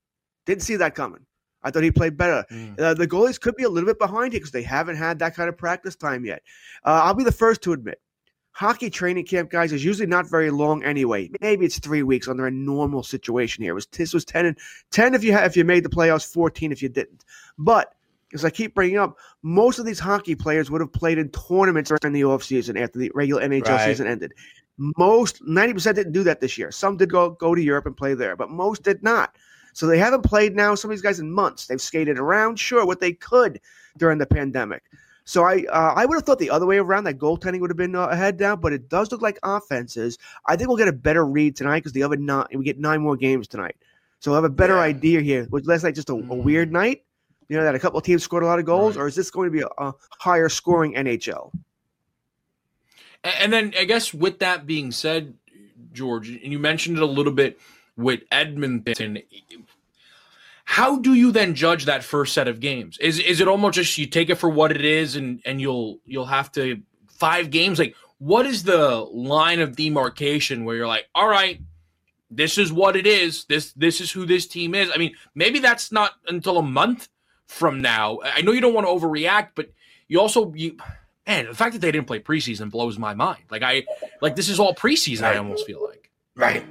[0.46, 1.26] Didn't see that coming.
[1.64, 2.46] I thought he played better.
[2.52, 2.80] Mm.
[2.80, 5.36] Uh, the goalies could be a little bit behind here because they haven't had that
[5.36, 6.42] kind of practice time yet.
[6.86, 8.00] Uh, I'll be the first to admit,
[8.52, 11.30] hockey training camp, guys, is usually not very long anyway.
[11.42, 13.72] Maybe it's three weeks under a normal situation here.
[13.72, 14.58] It was this was ten and
[14.92, 17.26] ten if you if you made the playoffs, fourteen if you didn't.
[17.58, 17.94] But
[18.34, 21.92] as I keep bringing up, most of these hockey players would have played in tournaments
[22.02, 23.86] during the offseason after the regular NHL right.
[23.86, 24.34] season ended.
[24.78, 26.72] Most 90% didn't do that this year.
[26.72, 29.36] Some did go go to Europe and play there, but most did not.
[29.80, 31.68] So they haven't played now, some of these guys in months.
[31.68, 33.62] They've skated around, sure, what they could
[33.96, 34.84] during the pandemic.
[35.24, 37.78] So I uh, I would have thought the other way around that goaltending would have
[37.78, 40.18] been uh, ahead down, but it does look like offenses.
[40.46, 43.00] I think we'll get a better read tonight because the other nine we get nine
[43.00, 43.78] more games tonight,
[44.20, 44.82] so we'll have a better yeah.
[44.82, 45.48] idea here.
[45.50, 46.74] Was last night just a, a, weird mm.
[46.74, 47.06] night?
[47.48, 49.04] You know that a couple of teams scored a lot of goals, right.
[49.04, 51.54] or is this going to be a, a higher scoring NHL?
[53.24, 55.36] And then I guess with that being said,
[55.94, 57.62] George, and you mentioned it a little bit
[58.00, 59.20] with Edmonton.
[60.66, 62.98] How do you then judge that first set of games?
[63.00, 66.00] Is is it almost just you take it for what it is and and you'll
[66.06, 71.08] you'll have to five games like what is the line of demarcation where you're like,
[71.16, 71.60] all right,
[72.30, 73.46] this is what it is.
[73.46, 74.92] This this is who this team is.
[74.94, 77.10] I mean, maybe that's not until a month
[77.48, 78.20] from now.
[78.24, 79.72] I know you don't want to overreact, but
[80.08, 80.78] you also you
[81.26, 83.44] man, the fact that they didn't play preseason blows my mind.
[83.50, 83.86] Like I
[84.22, 85.36] like this is all preseason, right.
[85.36, 86.12] I almost feel like.
[86.36, 86.64] Right.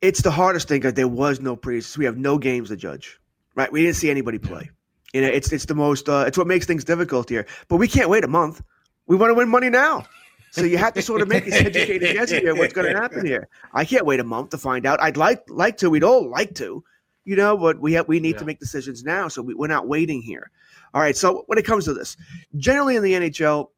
[0.00, 1.98] It's the hardest thing because there was no preseason.
[1.98, 3.18] We have no games to judge.
[3.54, 3.70] Right.
[3.70, 4.70] We didn't see anybody play.
[5.12, 7.46] You know, it's it's the most uh, it's what makes things difficult here.
[7.68, 8.62] But we can't wait a month.
[9.06, 10.04] We want to win money now.
[10.50, 13.26] So you have to sort of make this educated guess here what's going to happen
[13.26, 13.48] here.
[13.72, 15.00] I can't wait a month to find out.
[15.02, 15.90] I'd like like to.
[15.90, 16.84] We'd all like to,
[17.24, 18.38] you know, but we have we need yeah.
[18.38, 19.28] to make decisions now.
[19.28, 20.50] So we, we're not waiting here.
[20.94, 21.16] All right.
[21.16, 22.16] So when it comes to this,
[22.56, 23.68] generally in the NHL,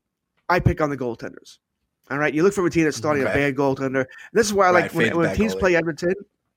[0.48, 1.58] I pick on the goaltenders.
[2.10, 2.34] All right.
[2.34, 3.34] You look for a team that's starting right.
[3.34, 4.04] a bad goaltender.
[4.32, 5.60] This is why I like right, when, when teams goalie.
[5.60, 6.14] play Edmonton.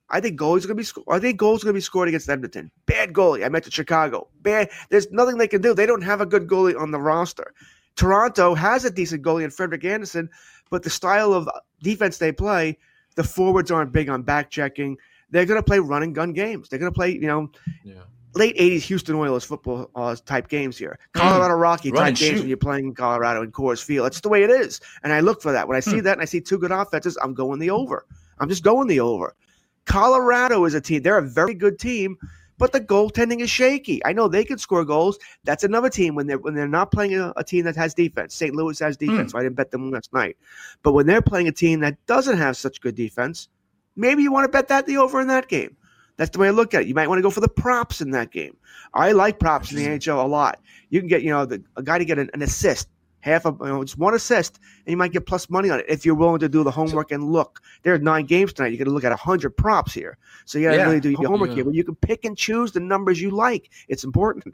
[0.09, 0.83] I think goals are gonna be.
[0.83, 2.71] Sc- I think goals are gonna be scored against Edmonton.
[2.85, 3.45] Bad goalie.
[3.45, 4.27] I meant to Chicago.
[4.41, 4.69] Bad.
[4.89, 5.73] There's nothing they can do.
[5.73, 7.53] They don't have a good goalie on the roster.
[7.95, 10.29] Toronto has a decent goalie in Frederik Andersen,
[10.69, 11.47] but the style of
[11.81, 12.77] defense they play,
[13.15, 14.97] the forwards aren't big on back checking.
[15.29, 16.69] They're going to play run and gun games.
[16.69, 17.51] They're going to play, you know,
[17.83, 18.01] yeah
[18.35, 20.97] late 80s Houston Oilers football uh, type games here.
[21.15, 21.21] Hmm.
[21.21, 24.05] Colorado Rocky Run type games when you're playing in Colorado in Coors Field.
[24.05, 24.79] That's the way it is.
[25.03, 25.67] And I look for that.
[25.67, 26.03] When I see hmm.
[26.03, 28.05] that and I see two good offenses, I'm going the over.
[28.39, 29.35] I'm just going the over.
[29.85, 31.01] Colorado is a team.
[31.01, 32.17] They're a very good team,
[32.57, 34.03] but the goaltending is shaky.
[34.05, 35.19] I know they can score goals.
[35.43, 38.33] That's another team when they're when they're not playing a, a team that has defense.
[38.33, 38.55] St.
[38.55, 39.07] Louis has hmm.
[39.07, 39.31] defense.
[39.33, 40.37] So I didn't bet them last night.
[40.81, 43.49] But when they're playing a team that doesn't have such good defense,
[43.95, 45.75] maybe you want to bet that the over in that game.
[46.17, 46.87] That's the way I look at it.
[46.87, 48.55] You might want to go for the props in that game.
[48.93, 50.59] I like props in the NHL a lot.
[50.89, 52.87] You can get, you know, the, a guy to get an, an assist,
[53.21, 55.85] half of, you know, just one assist, and you might get plus money on it
[55.89, 57.61] if you're willing to do the homework and look.
[57.81, 58.71] There are nine games tonight.
[58.71, 60.83] You got to look at hundred props here, so you got to yeah.
[60.83, 61.55] really do your homework yeah.
[61.55, 61.65] here.
[61.65, 63.71] But you can pick and choose the numbers you like.
[63.87, 64.53] It's important.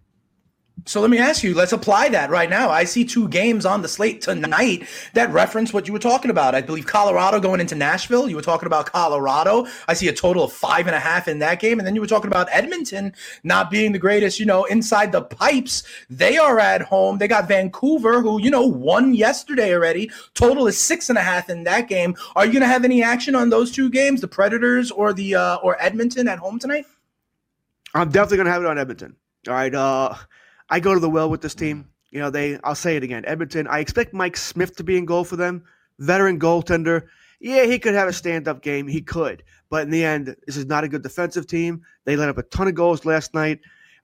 [0.86, 2.70] So let me ask you, let's apply that right now.
[2.70, 6.54] I see two games on the slate tonight that reference what you were talking about.
[6.54, 8.30] I believe Colorado going into Nashville.
[8.30, 9.68] You were talking about Colorado.
[9.88, 11.80] I see a total of five and a half in that game.
[11.80, 13.14] And then you were talking about Edmonton
[13.44, 15.84] not being the greatest, you know, inside the pipes.
[16.10, 17.18] They are at home.
[17.18, 20.12] They got Vancouver, who, you know, won yesterday already.
[20.34, 22.16] Total is six and a half in that game.
[22.36, 25.36] Are you going to have any action on those two games, the Predators or the
[25.36, 26.86] uh, or Edmonton at home tonight?
[27.94, 29.16] I'm definitely going to have it on Edmonton.
[29.48, 29.74] All right.
[29.74, 30.14] Uh,
[30.70, 31.90] I go to the well with this team.
[32.12, 32.60] You know, they.
[32.64, 33.24] I'll say it again.
[33.26, 33.68] Edmonton.
[33.68, 35.64] I expect Mike Smith to be in goal for them.
[36.00, 37.08] Veteran goaltender.
[37.40, 38.88] Yeah, he could have a stand-up game.
[38.88, 41.84] He could, but in the end, this is not a good defensive team.
[42.04, 43.60] They let up a ton of goals last night.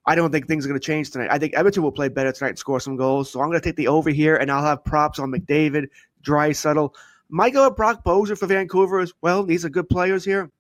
[0.06, 1.30] I don't think things are going to change tonight.
[1.32, 3.30] I think Edmonton will play better tonight and score some goals.
[3.32, 5.88] So I'm going to take the over here, and I'll have props on McDavid,
[6.24, 6.94] Draisaitl.
[7.28, 9.44] Might go with Brock Boeser for Vancouver as well.
[9.44, 10.52] These are good players here.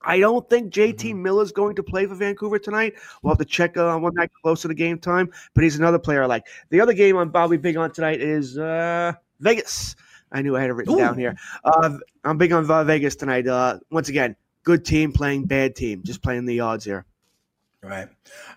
[0.00, 1.22] I don't think JT mm-hmm.
[1.22, 2.94] Miller is going to play for Vancouver tonight.
[3.22, 5.98] We'll have to check uh, on one night closer to game time, but he's another
[5.98, 6.46] player I like.
[6.70, 9.96] The other game I'm probably big on tonight is uh, Vegas.
[10.32, 10.98] I knew I had it written Ooh.
[10.98, 11.36] down here.
[11.64, 13.46] Uh, I'm big on uh, Vegas tonight.
[13.46, 17.04] Uh, once again, good team playing bad team, just playing the odds here.
[17.84, 18.08] Right.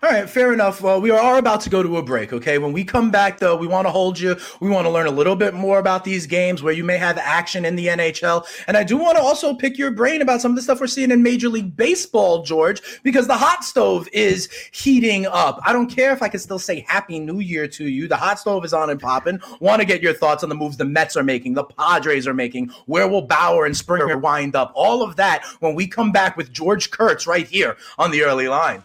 [0.04, 0.30] All right.
[0.30, 0.80] Fair enough.
[0.80, 2.32] Well, we are about to go to a break.
[2.32, 2.58] Okay.
[2.58, 4.36] When we come back, though, we want to hold you.
[4.60, 7.18] We want to learn a little bit more about these games where you may have
[7.18, 8.46] action in the NHL.
[8.68, 10.86] And I do want to also pick your brain about some of the stuff we're
[10.86, 15.58] seeing in Major League Baseball, George, because the hot stove is heating up.
[15.66, 18.06] I don't care if I can still say Happy New Year to you.
[18.06, 19.40] The hot stove is on and popping.
[19.58, 22.34] Want to get your thoughts on the moves the Mets are making, the Padres are
[22.34, 22.70] making.
[22.86, 24.70] Where will Bauer and Springer wind up?
[24.76, 28.46] All of that when we come back with George Kurtz right here on the early
[28.46, 28.84] line.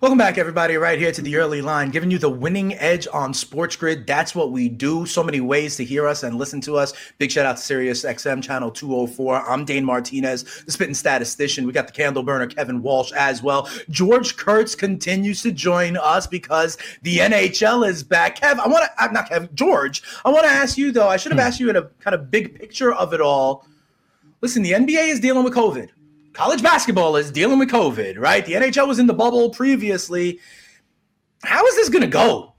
[0.00, 3.34] Welcome back, everybody, right here to the early line, giving you the winning edge on
[3.34, 4.06] Sports Grid.
[4.06, 5.04] That's what we do.
[5.04, 6.94] So many ways to hear us and listen to us.
[7.18, 9.46] Big shout out to Sirius XM channel 204.
[9.46, 11.66] I'm Dane Martinez, the spitting statistician.
[11.66, 13.68] We got the candle burner, Kevin Walsh, as well.
[13.90, 18.40] George Kurtz continues to join us because the NHL is back.
[18.40, 21.08] Kev, I want to, uh, I'm not Kev, George, I want to ask you, though,
[21.08, 21.46] I should have hmm.
[21.46, 23.66] asked you in a kind of big picture of it all.
[24.40, 25.90] Listen, the NBA is dealing with COVID
[26.32, 28.44] college basketball is dealing with COVID, right?
[28.44, 30.40] The NHL was in the bubble previously.
[31.42, 32.54] How is this going to go,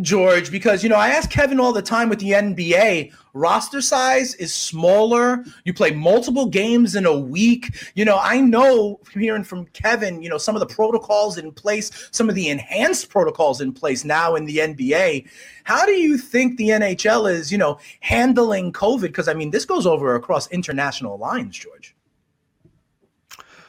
[0.00, 0.50] George?
[0.50, 4.52] Because, you know, I ask Kevin all the time with the NBA, roster size is
[4.52, 5.44] smaller.
[5.64, 7.76] You play multiple games in a week.
[7.94, 12.08] You know, I know hearing from Kevin, you know, some of the protocols in place,
[12.10, 15.28] some of the enhanced protocols in place now in the NBA.
[15.64, 19.02] How do you think the NHL is, you know, handling COVID?
[19.02, 21.94] Because, I mean, this goes over across international lines, George.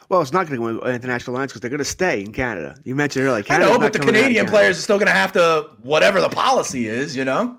[0.09, 2.75] Well, it's not going to go international lines because they're going to stay in Canada.
[2.83, 3.43] You mentioned earlier.
[3.43, 6.29] Canada's I know, but the Canadian players are still going to have to whatever the
[6.29, 7.15] policy is.
[7.15, 7.57] You know.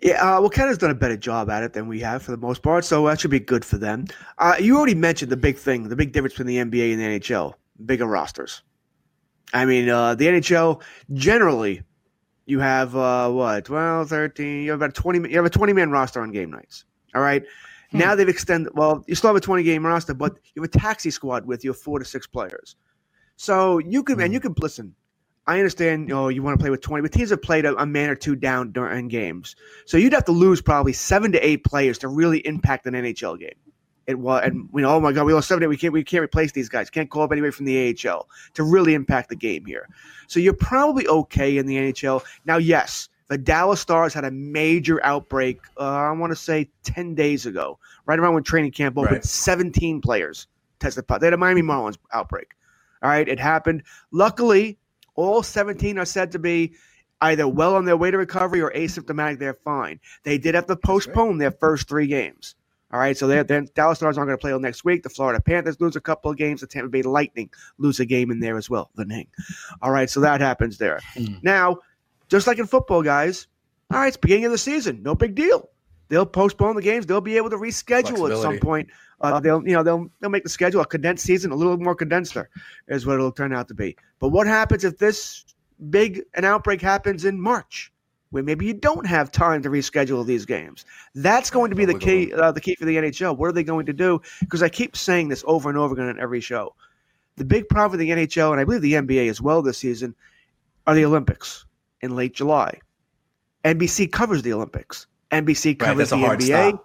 [0.00, 2.36] Yeah, uh, well, Canada's done a better job at it than we have for the
[2.36, 4.04] most part, so that should be good for them.
[4.36, 7.20] Uh, you already mentioned the big thing, the big difference between the NBA and the
[7.20, 7.54] NHL:
[7.86, 8.62] bigger rosters.
[9.54, 10.82] I mean, uh, the NHL
[11.14, 11.82] generally,
[12.44, 15.30] you have uh, what 12, 13, you have about twenty.
[15.30, 16.84] You have a twenty man roster on game nights.
[17.14, 17.42] All right.
[17.94, 18.00] Hmm.
[18.00, 18.72] Now they've extended.
[18.74, 21.64] Well, you still have a 20 game roster, but you have a taxi squad with
[21.64, 22.76] your four to six players.
[23.36, 24.22] So you can, hmm.
[24.22, 24.94] and you can listen.
[25.46, 27.76] I understand, you know, you want to play with 20, but teams have played a,
[27.76, 29.56] a, man or two down during games.
[29.84, 33.38] So you'd have to lose probably seven to eight players to really impact an NHL
[33.38, 33.50] game.
[34.06, 35.68] It was, and you know, oh my God, we lost seven.
[35.68, 36.88] We can't, we can't replace these guys.
[36.88, 39.86] Can't call up anybody from the AHL to really impact the game here.
[40.28, 42.22] So you're probably okay in the NHL.
[42.46, 47.14] Now, yes, the Dallas Stars had a major outbreak, uh, I want to say 10
[47.14, 49.12] days ago, right around when training camp opened.
[49.12, 49.24] Right.
[49.24, 50.46] 17 players
[50.80, 51.20] tested positive.
[51.20, 52.54] They had a Miami Marlins outbreak.
[53.02, 53.82] All right, it happened.
[54.12, 54.78] Luckily,
[55.14, 56.74] all 17 are said to be
[57.20, 59.38] either well on their way to recovery or asymptomatic.
[59.38, 60.00] They're fine.
[60.24, 62.54] They did have to postpone their first three games.
[62.92, 65.02] All right, so they're, Dallas Stars aren't going to play next week.
[65.02, 66.60] The Florida Panthers lose a couple of games.
[66.60, 68.90] The Tampa Bay Lightning lose a game in there as well.
[68.94, 69.26] The Ning.
[69.82, 71.00] All right, so that happens there.
[71.16, 71.42] Mm.
[71.42, 71.78] Now,
[72.34, 73.46] just like in football, guys.
[73.92, 75.00] All right, it's beginning of the season.
[75.04, 75.70] No big deal.
[76.08, 77.06] They'll postpone the games.
[77.06, 78.88] They'll be able to reschedule at some point.
[79.20, 81.94] Uh, they'll, you know, they'll they'll make the schedule a condensed season, a little more
[81.94, 82.36] condensed,
[82.88, 83.96] is what it'll turn out to be.
[84.18, 85.44] But what happens if this
[85.90, 87.92] big an outbreak happens in March,
[88.30, 90.84] where maybe you don't have time to reschedule these games?
[91.14, 92.32] That's going to be the key.
[92.32, 93.38] Uh, the key for the NHL.
[93.38, 94.20] What are they going to do?
[94.40, 96.74] Because I keep saying this over and over again in every show.
[97.36, 100.16] The big problem for the NHL, and I believe the NBA as well this season,
[100.88, 101.64] are the Olympics
[102.04, 102.78] in late July.
[103.64, 105.06] NBC covers the Olympics.
[105.32, 106.68] NBC covers right, the NBA.
[106.68, 106.84] Stop.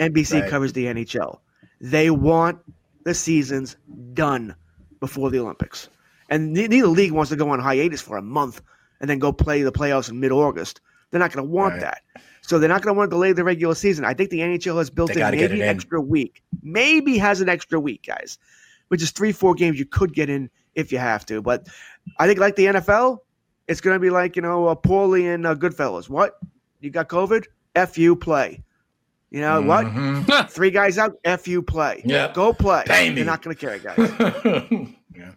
[0.00, 0.50] NBC right.
[0.50, 1.38] covers the NHL.
[1.80, 2.58] They want
[3.04, 3.76] the seasons
[4.12, 4.54] done
[5.00, 5.88] before the Olympics.
[6.28, 8.60] And neither league wants to go on hiatus for a month
[9.00, 10.80] and then go play the playoffs in mid August.
[11.10, 11.82] They're not going to want right.
[11.82, 12.02] that.
[12.42, 14.04] So they're not going to want to delay the regular season.
[14.04, 16.42] I think the NHL has built they in maybe an extra week.
[16.62, 18.38] Maybe has an extra week, guys,
[18.88, 21.40] which is three, four games you could get in if you have to.
[21.42, 21.68] But
[22.18, 23.18] I think, like the NFL,
[23.68, 26.08] it's going to be like, you know, uh, Paulie and uh, Goodfellas.
[26.08, 26.38] What?
[26.80, 27.46] You got COVID?
[27.74, 28.62] F you play.
[29.30, 30.22] You know mm-hmm.
[30.22, 30.50] what?
[30.50, 31.16] Three guys out.
[31.24, 32.02] F you play.
[32.04, 32.32] Yeah.
[32.32, 32.84] Go play.
[32.86, 33.16] Pay me.
[33.16, 34.94] You're not going to care, guys.
[35.14, 35.32] yeah.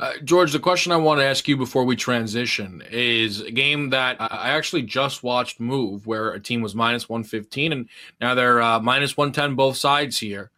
[0.00, 3.90] Uh, George, the question I want to ask you before we transition is a game
[3.90, 7.88] that I actually just watched move where a team was minus 115 and
[8.20, 10.50] now they're uh, minus 110 both sides here.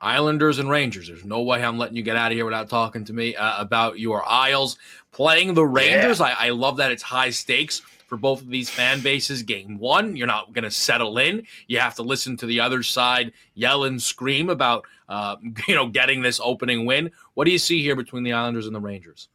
[0.00, 1.08] Islanders and Rangers.
[1.08, 3.60] There's no way I'm letting you get out of here without talking to me uh,
[3.60, 4.78] about your Isles
[5.12, 6.20] playing the Rangers.
[6.20, 6.34] Yeah.
[6.38, 9.42] I, I love that it's high stakes for both of these fan bases.
[9.42, 11.46] Game one, you're not going to settle in.
[11.66, 15.36] You have to listen to the other side yell and scream about, uh,
[15.68, 17.10] you know, getting this opening win.
[17.34, 19.28] What do you see here between the Islanders and the Rangers?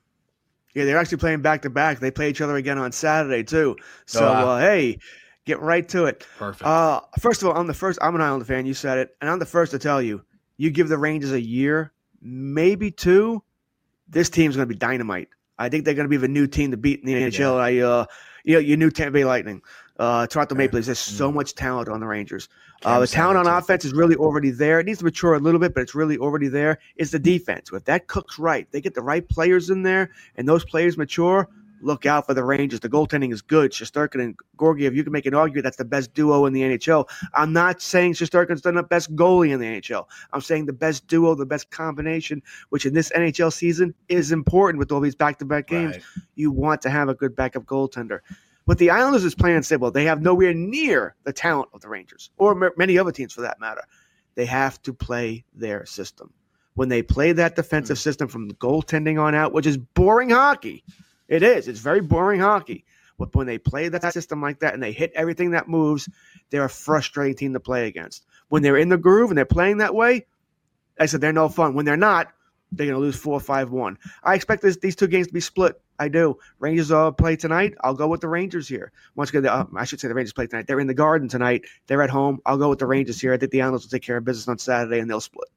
[0.73, 1.99] Yeah, they're actually playing back to back.
[1.99, 3.77] They play each other again on Saturday too.
[4.05, 4.49] So, wow.
[4.49, 4.99] uh, hey,
[5.45, 6.25] get right to it.
[6.37, 6.67] Perfect.
[6.67, 7.97] Uh, first of all, I'm the first.
[8.01, 8.65] I'm an Islander fan.
[8.65, 10.21] You said it, and I'm the first to tell you
[10.57, 11.91] you give the Rangers a year,
[12.21, 13.43] maybe two,
[14.07, 15.29] this team's going to be dynamite.
[15.57, 17.57] I think they're going to be the new team to beat in the NHL.
[17.57, 18.05] I, uh,
[18.43, 19.61] you know, your new Tampa Bay Lightning.
[19.97, 20.87] Uh, Toronto Maple Leafs.
[20.87, 22.49] There's so much talent on the Rangers.
[22.83, 24.81] Uh, the talent on offense is really already there.
[24.81, 26.79] It needs to mature a little bit, but it's really already there.
[26.97, 27.69] It's the defense.
[27.71, 31.47] If that cooks right, they get the right players in there, and those players mature.
[31.85, 32.79] Look out for the Rangers.
[32.79, 33.71] The goaltending is good.
[33.71, 37.07] Shesterkin and Georgiev, you can make an argument that's the best duo in the NHL.
[37.35, 40.07] I'm not saying Shesterkin's done the best goalie in the NHL.
[40.33, 44.79] I'm saying the best duo, the best combination, which in this NHL season is important
[44.79, 45.97] with all these back-to-back games.
[45.97, 46.03] Right.
[46.33, 48.21] You want to have a good backup goaltender.
[48.65, 49.91] But the Islanders is playing well.
[49.91, 53.59] They have nowhere near the talent of the Rangers or many other teams for that
[53.59, 53.83] matter.
[54.33, 56.33] They have to play their system.
[56.73, 58.01] When they play that defensive mm.
[58.01, 60.83] system from the goaltending on out, which is boring hockey,
[61.27, 61.67] it is.
[61.67, 62.85] It's very boring hockey.
[63.17, 66.09] But when they play that system like that and they hit everything that moves,
[66.49, 68.25] they're a frustrating team to play against.
[68.49, 70.25] When they're in the groove and they're playing that way,
[70.99, 71.73] I said they're no fun.
[71.73, 72.27] When they're not,
[72.71, 73.97] they're going to lose 4 5 1.
[74.23, 76.37] I expect this, these two games to be split I do.
[76.59, 77.73] Rangers uh, play tonight.
[77.81, 78.91] I'll go with the Rangers here.
[79.15, 80.67] Once again, uh, I should say the Rangers play tonight.
[80.67, 81.63] They're in the Garden tonight.
[81.87, 82.41] They're at home.
[82.45, 83.33] I'll go with the Rangers here.
[83.33, 85.47] I think the Islanders will take care of business on Saturday and they'll split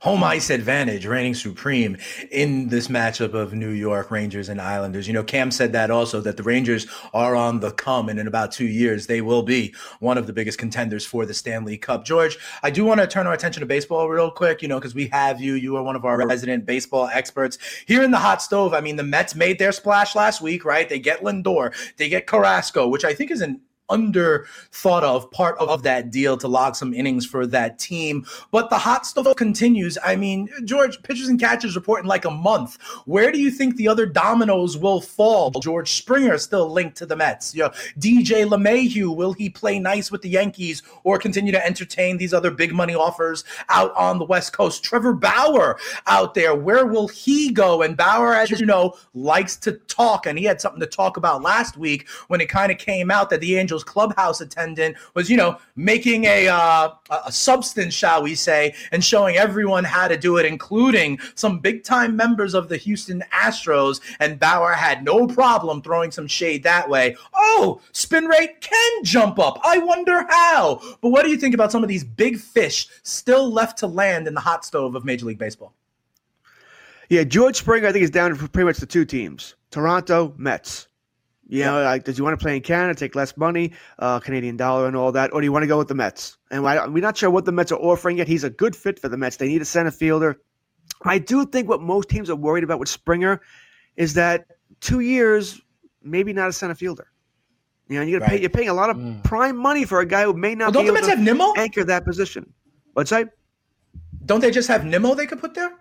[0.00, 1.96] home ice advantage reigning supreme
[2.30, 5.06] in this matchup of New York Rangers and Islanders.
[5.06, 8.26] You know, Cam said that also that the Rangers are on the come, and in
[8.26, 12.04] about two years they will be one of the biggest contenders for the Stanley Cup.
[12.04, 14.62] George, I do want to turn our attention to baseball real quick.
[14.62, 15.54] You know, because we have you.
[15.54, 18.74] You are one of our resident baseball experts here in the hot stove.
[18.74, 20.88] I mean, the Mets made their splash last week, right?
[20.88, 23.60] They get Lindor, they get Carrasco, which I think is an
[23.90, 28.26] under thought of part of that deal to log some innings for that team.
[28.50, 29.98] But the hot stuff continues.
[30.04, 32.78] I mean, George, pitchers and catchers report in like a month.
[33.06, 35.50] Where do you think the other dominoes will fall?
[35.50, 37.54] George Springer still linked to the Mets.
[37.54, 42.34] Know, DJ LeMahieu, will he play nice with the Yankees or continue to entertain these
[42.34, 44.84] other big money offers out on the West Coast?
[44.84, 47.82] Trevor Bauer out there, where will he go?
[47.82, 51.42] And Bauer, as you know, likes to talk, and he had something to talk about
[51.42, 55.30] last week when it kind of came out that the Angels Angels clubhouse attendant was,
[55.30, 56.90] you know, making a uh,
[57.26, 61.84] a substance, shall we say, and showing everyone how to do it, including some big
[61.84, 64.00] time members of the Houston Astros.
[64.20, 67.16] And Bauer had no problem throwing some shade that way.
[67.34, 69.60] Oh, spin rate can jump up.
[69.62, 70.80] I wonder how.
[71.00, 74.26] But what do you think about some of these big fish still left to land
[74.26, 75.72] in the hot stove of Major League Baseball?
[77.08, 80.87] Yeah, George Springer, I think, is down for pretty much the two teams Toronto, Mets.
[81.50, 84.58] You know, like, does you want to play in Canada, take less money, uh, Canadian
[84.58, 86.36] dollar, and all that, or do you want to go with the Mets?
[86.50, 88.28] And we're not sure what the Mets are offering yet.
[88.28, 89.36] He's a good fit for the Mets.
[89.36, 90.38] They need a center fielder.
[91.04, 93.40] I do think what most teams are worried about with Springer
[93.96, 94.46] is that
[94.80, 95.60] two years,
[96.02, 97.08] maybe not a center fielder.
[97.88, 98.30] You know, you're right.
[98.30, 99.24] pay, you're paying a lot of mm.
[99.24, 101.16] prime money for a guy who may not well, don't be able the Mets to
[101.16, 101.54] have Nimmo?
[101.56, 102.52] anchor that position.
[102.92, 103.30] What's that?
[104.26, 105.72] Don't they just have Nimmo they could put there?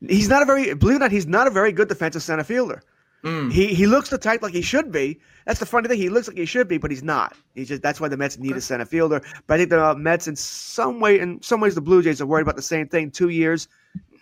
[0.00, 2.44] He's not a very believe it or not, he's not a very good defensive center
[2.44, 2.82] fielder.
[3.24, 3.50] Mm.
[3.50, 5.18] He he looks the type like he should be.
[5.46, 5.98] That's the funny thing.
[5.98, 7.34] He looks like he should be, but he's not.
[7.54, 8.58] He's just that's why the Mets need okay.
[8.58, 9.22] a center fielder.
[9.46, 12.20] But I think the uh, Mets, in some way, in some ways, the Blue Jays
[12.20, 13.10] are worried about the same thing.
[13.10, 13.66] Two years,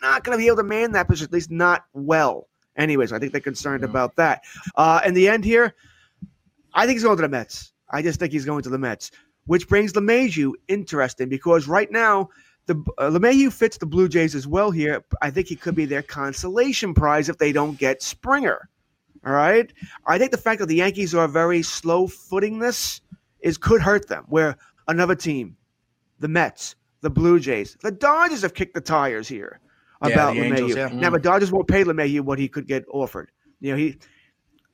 [0.00, 2.48] not going to be able to man that position, at least not well.
[2.76, 3.90] Anyways, I think they're concerned mm.
[3.90, 4.42] about that.
[4.76, 5.74] Uh, in the end here,
[6.72, 7.72] I think he's going to the Mets.
[7.90, 9.11] I just think he's going to the Mets,
[9.46, 12.30] which brings LeMahieu interesting because right now
[12.66, 15.05] the uh, LeMahieu fits the Blue Jays as well here.
[15.20, 18.68] I think he could be their consolation prize if they don't get Springer.
[19.25, 19.73] All right.
[20.07, 23.01] I think the fact that the Yankees are very slow footing this
[23.41, 24.25] is could hurt them.
[24.29, 24.57] Where
[24.89, 25.57] another team,
[26.18, 29.61] the Mets, the Blue Jays, the Dodgers have kicked the tires here
[30.01, 30.77] about LeMahieu.
[30.77, 30.89] yeah.
[30.93, 31.23] Now, the mm.
[31.23, 33.31] Dodgers won't pay LeMahieu what he could get offered.
[33.61, 33.99] You know, he.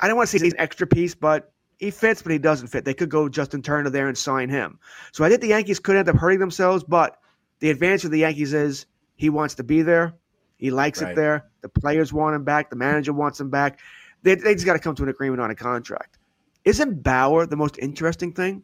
[0.01, 2.69] I don't want to say he's an extra piece, but he fits, but he doesn't
[2.69, 2.85] fit.
[2.85, 4.79] They could go Justin Turner there and sign him.
[5.13, 6.85] So I think the Yankees could end up hurting themselves.
[6.85, 7.19] But
[7.59, 8.87] the advantage of the Yankees is
[9.17, 10.15] he wants to be there.
[10.57, 11.13] He likes right.
[11.13, 11.51] it there.
[11.61, 12.71] The players want him back.
[12.71, 13.81] The manager wants him back.
[14.23, 16.19] They, they just got to come to an agreement on a contract.
[16.65, 18.63] Isn't Bauer the most interesting thing?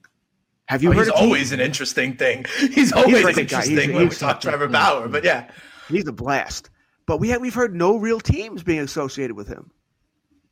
[0.67, 1.07] Have you oh, heard?
[1.07, 2.47] He's always an interesting thing.
[2.73, 5.09] He's always he's interesting he's, when he's, we talk Trevor Bauer.
[5.09, 5.51] But yeah,
[5.89, 6.71] he's a blast.
[7.07, 9.71] But we have we've heard no real teams being associated with him.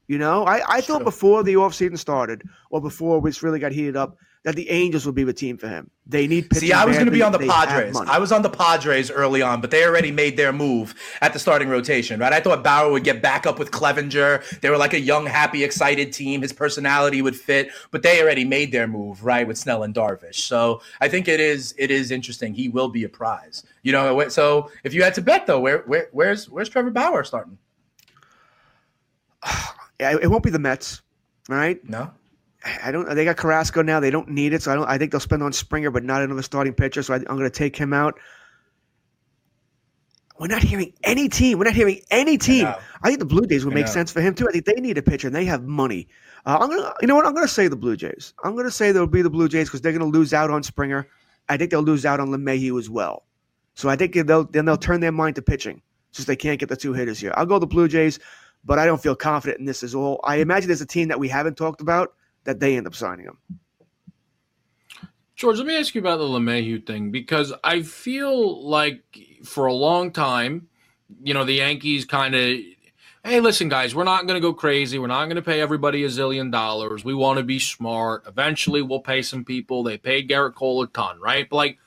[0.08, 3.96] You know, I, I thought before the offseason started or before this really got heated
[3.96, 5.88] up that the Angels would be the team for him.
[6.04, 6.68] They need pitching.
[6.68, 7.96] See, I was going to be on the Padres.
[7.96, 11.38] I was on the Padres early on, but they already made their move at the
[11.38, 12.32] starting rotation, right?
[12.32, 14.60] I thought Bauer would get back up with Clevinger.
[14.60, 16.42] They were like a young, happy, excited team.
[16.42, 20.36] His personality would fit, but they already made their move, right, with Snell and Darvish.
[20.36, 22.52] So I think it is it is interesting.
[22.52, 24.28] He will be a prize, you know.
[24.28, 27.58] So if you had to bet though, where where where's where's Trevor Bauer starting?
[30.00, 31.00] It won't be the Mets,
[31.48, 31.78] right?
[31.88, 32.10] No.
[32.64, 33.12] I don't.
[33.14, 33.98] They got Carrasco now.
[33.98, 34.86] They don't need it, so I don't.
[34.86, 37.02] I think they'll spend on Springer, but not another starting pitcher.
[37.02, 38.18] So I, am going to take him out.
[40.38, 41.58] we're not hearing any team.
[41.58, 42.66] We're not hearing any team.
[42.66, 44.48] I, I think the Blue Jays would make sense for him too.
[44.48, 46.06] I think they need a pitcher and they have money.
[46.46, 47.26] Uh, I'm gonna, you know what?
[47.26, 48.32] I'm gonna say the Blue Jays.
[48.44, 51.08] I'm gonna say they'll be the Blue Jays because they're gonna lose out on Springer.
[51.48, 53.24] I think they'll lose out on LeMahieu as well.
[53.74, 55.82] So I think they'll then they'll turn their mind to pitching
[56.12, 57.32] since they can't get the two hitters here.
[57.36, 58.20] I'll go the Blue Jays,
[58.64, 60.20] but I don't feel confident in this as all.
[60.22, 62.14] I imagine there's a team that we haven't talked about
[62.44, 63.38] that they end up signing him.
[65.34, 69.02] George, let me ask you about the LeMahieu thing because I feel like
[69.44, 70.68] for a long time,
[71.22, 72.58] you know, the Yankees kind of,
[73.24, 74.98] hey, listen, guys, we're not going to go crazy.
[74.98, 77.04] We're not going to pay everybody a zillion dollars.
[77.04, 78.24] We want to be smart.
[78.26, 79.82] Eventually, we'll pay some people.
[79.82, 81.48] They paid Gerrit Cole a ton, right?
[81.48, 81.78] But like,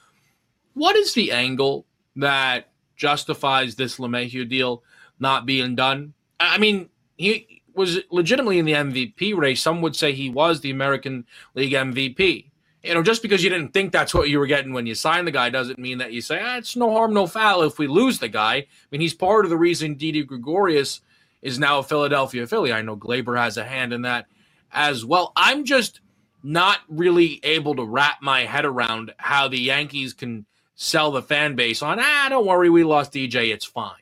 [0.73, 1.85] what is the angle
[2.17, 4.83] that justifies this LeMahieu deal
[5.17, 6.13] not being done?
[6.39, 9.61] I mean, he was legitimately in the MVP race.
[9.61, 12.51] Some would say he was the American League MVP
[12.85, 15.27] you know, just because you didn't think that's what you were getting when you signed
[15.27, 17.87] the guy doesn't mean that you say, ah, it's no harm, no foul if we
[17.87, 18.55] lose the guy.
[18.55, 21.01] I mean, he's part of the reason Didi Gregorius
[21.41, 22.71] is now a Philadelphia Philly.
[22.71, 24.27] I know Gleyber has a hand in that
[24.71, 25.33] as well.
[25.35, 26.01] I'm just
[26.43, 30.45] not really able to wrap my head around how the Yankees can
[30.75, 33.93] sell the fan base on, ah, don't worry, we lost DJ, it's fine.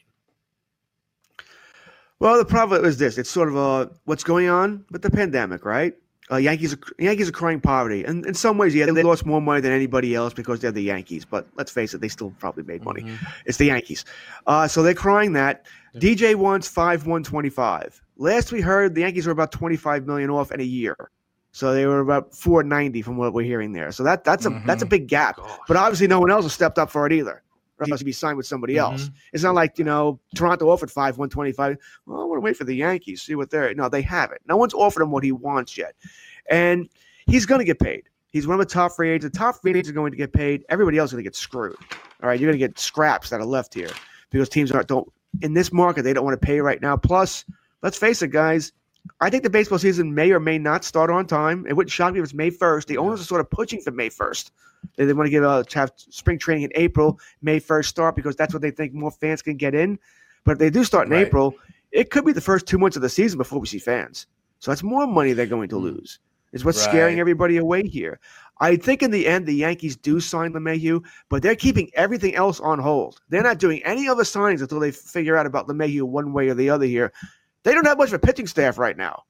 [2.24, 5.66] Well, the problem is this: it's sort of a what's going on with the pandemic,
[5.66, 5.94] right?
[6.32, 9.42] Uh, Yankees, are, Yankees are crying poverty, and in some ways, yeah, they lost more
[9.42, 11.26] money than anybody else because they're the Yankees.
[11.26, 13.02] But let's face it, they still probably made money.
[13.02, 13.26] Mm-hmm.
[13.46, 14.06] It's the Yankees,
[14.48, 15.66] uh, so they're crying that.
[15.96, 16.00] Yeah.
[16.00, 18.02] DJ wants five one twenty five.
[18.16, 20.96] Last we heard, the Yankees were about twenty five million off in a year,
[21.52, 23.92] so they were about four ninety from what we're hearing there.
[23.92, 24.66] So that that's a mm-hmm.
[24.66, 25.36] that's a big gap.
[25.36, 25.60] Gosh.
[25.68, 27.44] But obviously, no one else has stepped up for it either
[27.80, 28.94] else to be signed with somebody mm-hmm.
[28.94, 29.10] else.
[29.32, 31.78] It's not like, you know, Toronto offered five, 125.
[32.06, 33.74] Well, I want to wait for the Yankees, see what they're.
[33.74, 34.42] No, they haven't.
[34.48, 35.96] No one's offered him what he wants yet.
[36.50, 36.90] And
[37.28, 38.04] he's going to get paid.
[38.30, 39.32] He's one of the top free agents.
[39.32, 40.66] The top free agents are going to get paid.
[40.70, 41.78] Everybody else is going to get screwed.
[42.22, 42.40] All right.
[42.40, 43.92] You're going to get scraps that are left here
[44.32, 45.12] because teams aren't, don't,
[45.42, 46.98] in this market, they don't want to pay right now.
[46.98, 47.46] Plus,
[47.82, 48.72] let's face it, guys.
[49.20, 51.66] I think the baseball season may or may not start on time.
[51.68, 52.86] It wouldn't shock me if it's May 1st.
[52.88, 54.52] The owners are sort of pushing for May 1st.
[54.96, 58.16] They, they want to give uh, to have spring training in April, May 1st start
[58.16, 60.00] because that's what they think more fans can get in.
[60.44, 61.28] But if they do start in right.
[61.28, 61.56] April,
[61.92, 64.28] it could be the first two months of the season before we see fans.
[64.60, 65.86] So that's more money they're going to hmm.
[65.86, 66.20] lose.
[66.52, 66.92] Is what's right.
[66.92, 68.20] scaring everybody away here.
[68.60, 72.60] I think in the end the Yankees do sign LeMahieu, but they're keeping everything else
[72.60, 73.20] on hold.
[73.30, 76.54] They're not doing any other signings until they figure out about LeMahieu one way or
[76.54, 77.12] the other here.
[77.64, 79.24] They don't have much of a pitching staff right now.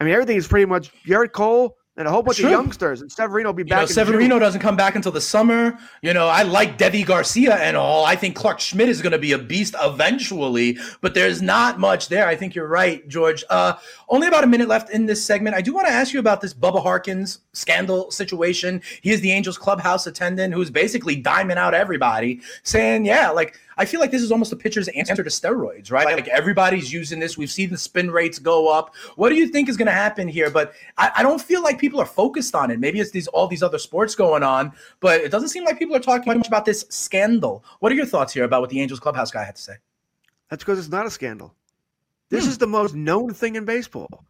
[0.00, 3.02] I mean, everything is pretty much Gerrit Cole, and a whole bunch of youngsters.
[3.02, 3.82] And Severino will be back.
[3.82, 4.40] You know, Severino June.
[4.40, 5.78] doesn't come back until the summer.
[6.02, 8.06] You know, I like Deivi Garcia and all.
[8.06, 12.08] I think Clarke Schmidt is going to be a beast eventually, but there's not much
[12.08, 12.26] there.
[12.26, 13.44] I think you're right, George.
[13.50, 13.74] Uh,
[14.08, 15.54] only about a minute left in this segment.
[15.54, 18.80] I do want to ask you about this Bubba Harkins scandal situation.
[19.02, 23.84] He is the Angels clubhouse attendant who's basically diming out everybody, saying, "Yeah, like." I
[23.84, 26.06] feel like this is almost a pitcher's answer to steroids, right?
[26.06, 27.38] Like everybody's using this.
[27.38, 28.94] We've seen the spin rates go up.
[29.16, 30.50] What do you think is going to happen here?
[30.50, 32.78] But I, I, don't feel like people are focused on it.
[32.78, 35.96] Maybe it's these all these other sports going on, but it doesn't seem like people
[35.96, 37.64] are talking much about this scandal.
[37.78, 39.74] What are your thoughts here about what the Angels clubhouse guy had to say?
[40.48, 41.54] That's because it's not a scandal.
[42.28, 42.50] This hmm.
[42.50, 44.24] is the most known thing in baseball.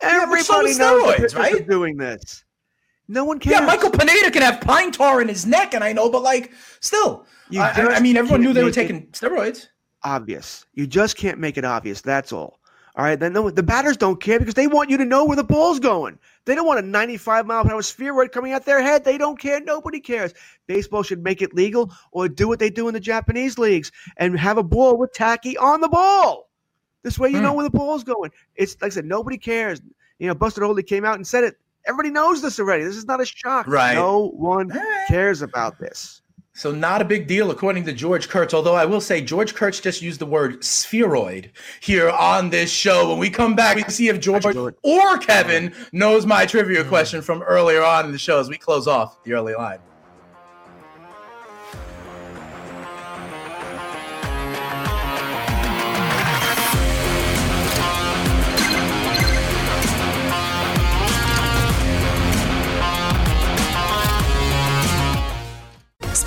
[0.00, 1.68] Everybody yeah, so knows right?
[1.68, 2.44] doing this.
[3.08, 3.60] No one cares.
[3.60, 6.52] Yeah, Michael Pineda can have pine tar in his neck, and I know, but like,
[6.80, 9.68] still, I, I, mean, everyone knew they were taking steroids.
[10.04, 10.66] Obvious.
[10.74, 12.02] You just can't make it obvious.
[12.02, 12.60] That's all.
[12.94, 13.18] All right.
[13.18, 15.78] Then the, the batters don't care because they want you to know where the ball's
[15.78, 16.18] going.
[16.44, 19.04] They don't want a 95 mile per hour spheroid coming out their head.
[19.04, 19.60] They don't care.
[19.60, 20.34] Nobody cares.
[20.66, 24.38] Baseball should make it legal or do what they do in the Japanese leagues and
[24.38, 26.48] have a ball with tacky on the ball.
[27.04, 27.44] This way you hmm.
[27.44, 28.32] know where the ball's going.
[28.56, 29.80] It's like I said, nobody cares.
[30.18, 31.56] You know, Buster Olney came out and said it.
[31.86, 32.84] Everybody knows this already.
[32.84, 33.66] This is not a shock.
[33.66, 33.94] Right.
[33.94, 34.72] No one
[35.08, 36.22] cares about this.
[36.58, 38.52] So not a big deal, according to George Kurtz.
[38.52, 43.08] Although I will say George Kurtz just used the word spheroid here on this show.
[43.08, 44.44] When we come back, we see if George
[44.82, 48.88] or Kevin knows my trivia question from earlier on in the show as we close
[48.88, 49.78] off the early line.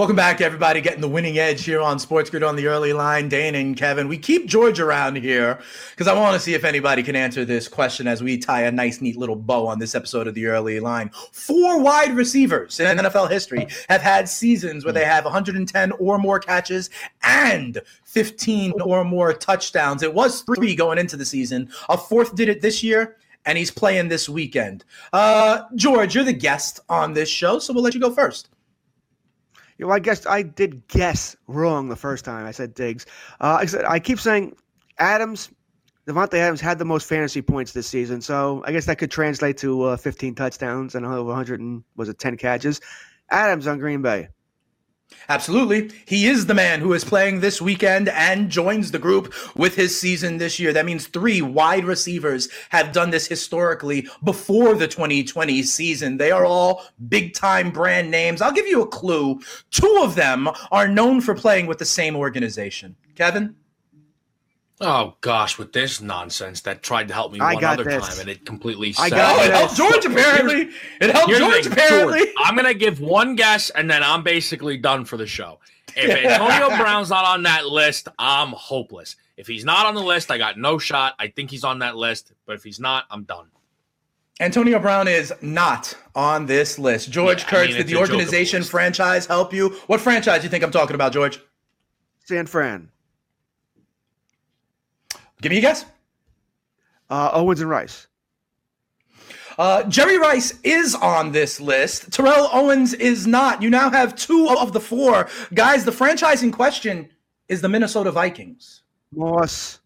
[0.00, 0.80] Welcome back, everybody.
[0.80, 3.28] Getting the winning edge here on Sports Grid on the early line.
[3.28, 4.08] Dane and Kevin.
[4.08, 5.58] We keep George around here
[5.90, 8.72] because I want to see if anybody can answer this question as we tie a
[8.72, 11.10] nice, neat little bow on this episode of the early line.
[11.32, 16.38] Four wide receivers in NFL history have had seasons where they have 110 or more
[16.38, 16.88] catches
[17.22, 20.02] and 15 or more touchdowns.
[20.02, 21.68] It was three going into the season.
[21.90, 24.82] A fourth did it this year and he's playing this weekend.
[25.12, 28.48] Uh, George, you're the guest on this show, so we'll let you go first.
[29.80, 33.06] You know, I guess I did guess wrong the first time I said Diggs.
[33.40, 34.54] Uh, I, said, I keep saying
[34.98, 35.48] Adams,
[36.06, 39.56] Davante Adams had the most fantasy points this season, so I guess that could translate
[39.58, 42.82] to uh, 15 touchdowns and over 100 and was it 10 catches.
[43.30, 44.28] Adams on Green Bay.
[45.28, 45.92] Absolutely.
[46.06, 49.98] He is the man who is playing this weekend and joins the group with his
[49.98, 50.72] season this year.
[50.72, 56.16] That means three wide receivers have done this historically before the 2020 season.
[56.16, 58.42] They are all big time brand names.
[58.42, 59.40] I'll give you a clue.
[59.70, 62.96] Two of them are known for playing with the same organization.
[63.14, 63.54] Kevin?
[64.82, 68.08] Oh gosh, with this nonsense that tried to help me I one other this.
[68.08, 68.94] time and it completely.
[68.98, 69.52] I got oh, it.
[69.52, 70.70] Helped George apparently.
[71.02, 72.20] It helped George apparently.
[72.20, 75.58] George, I'm gonna give one guess and then I'm basically done for the show.
[75.94, 79.16] If Antonio Brown's not on that list, I'm hopeless.
[79.36, 81.14] If he's not on the list, I got no shot.
[81.18, 83.48] I think he's on that list, but if he's not, I'm done.
[84.40, 87.10] Antonio Brown is not on this list.
[87.10, 89.76] George yeah, Kurtz, I mean, did the organization franchise help you?
[89.86, 91.38] What franchise do you think I'm talking about, George?
[92.24, 92.88] San Fran.
[95.40, 95.84] Give me a guess.
[97.08, 98.06] Uh, Owens and Rice.
[99.58, 102.12] Uh, Jerry Rice is on this list.
[102.12, 103.60] Terrell Owens is not.
[103.60, 105.84] You now have two of the four guys.
[105.84, 107.10] The franchise in question
[107.48, 108.82] is the Minnesota Vikings.
[109.12, 109.79] Moss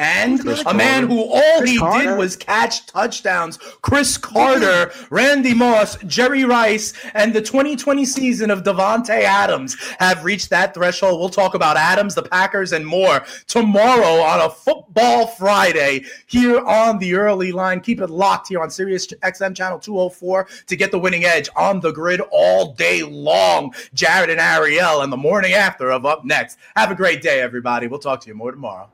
[0.00, 2.08] and a man who all Cris he Carter.
[2.08, 3.58] did was catch touchdowns.
[3.82, 10.48] Cris Carter, Randy Moss, Jerry Rice, and the 2020 season of Davante Adams have reached
[10.48, 11.20] that threshold.
[11.20, 16.98] We'll talk about Adams, the Packers, and more tomorrow on a Football Friday here on
[16.98, 17.82] the early line.
[17.82, 21.78] Keep it locked here on Sirius XM channel 204 to get the winning edge on
[21.78, 23.74] the grid all day long.
[23.92, 26.58] Jared and Ariel and the morning after of up next.
[26.74, 27.86] Have a great day, everybody.
[27.86, 28.88] We'll talk to you more tomorrow.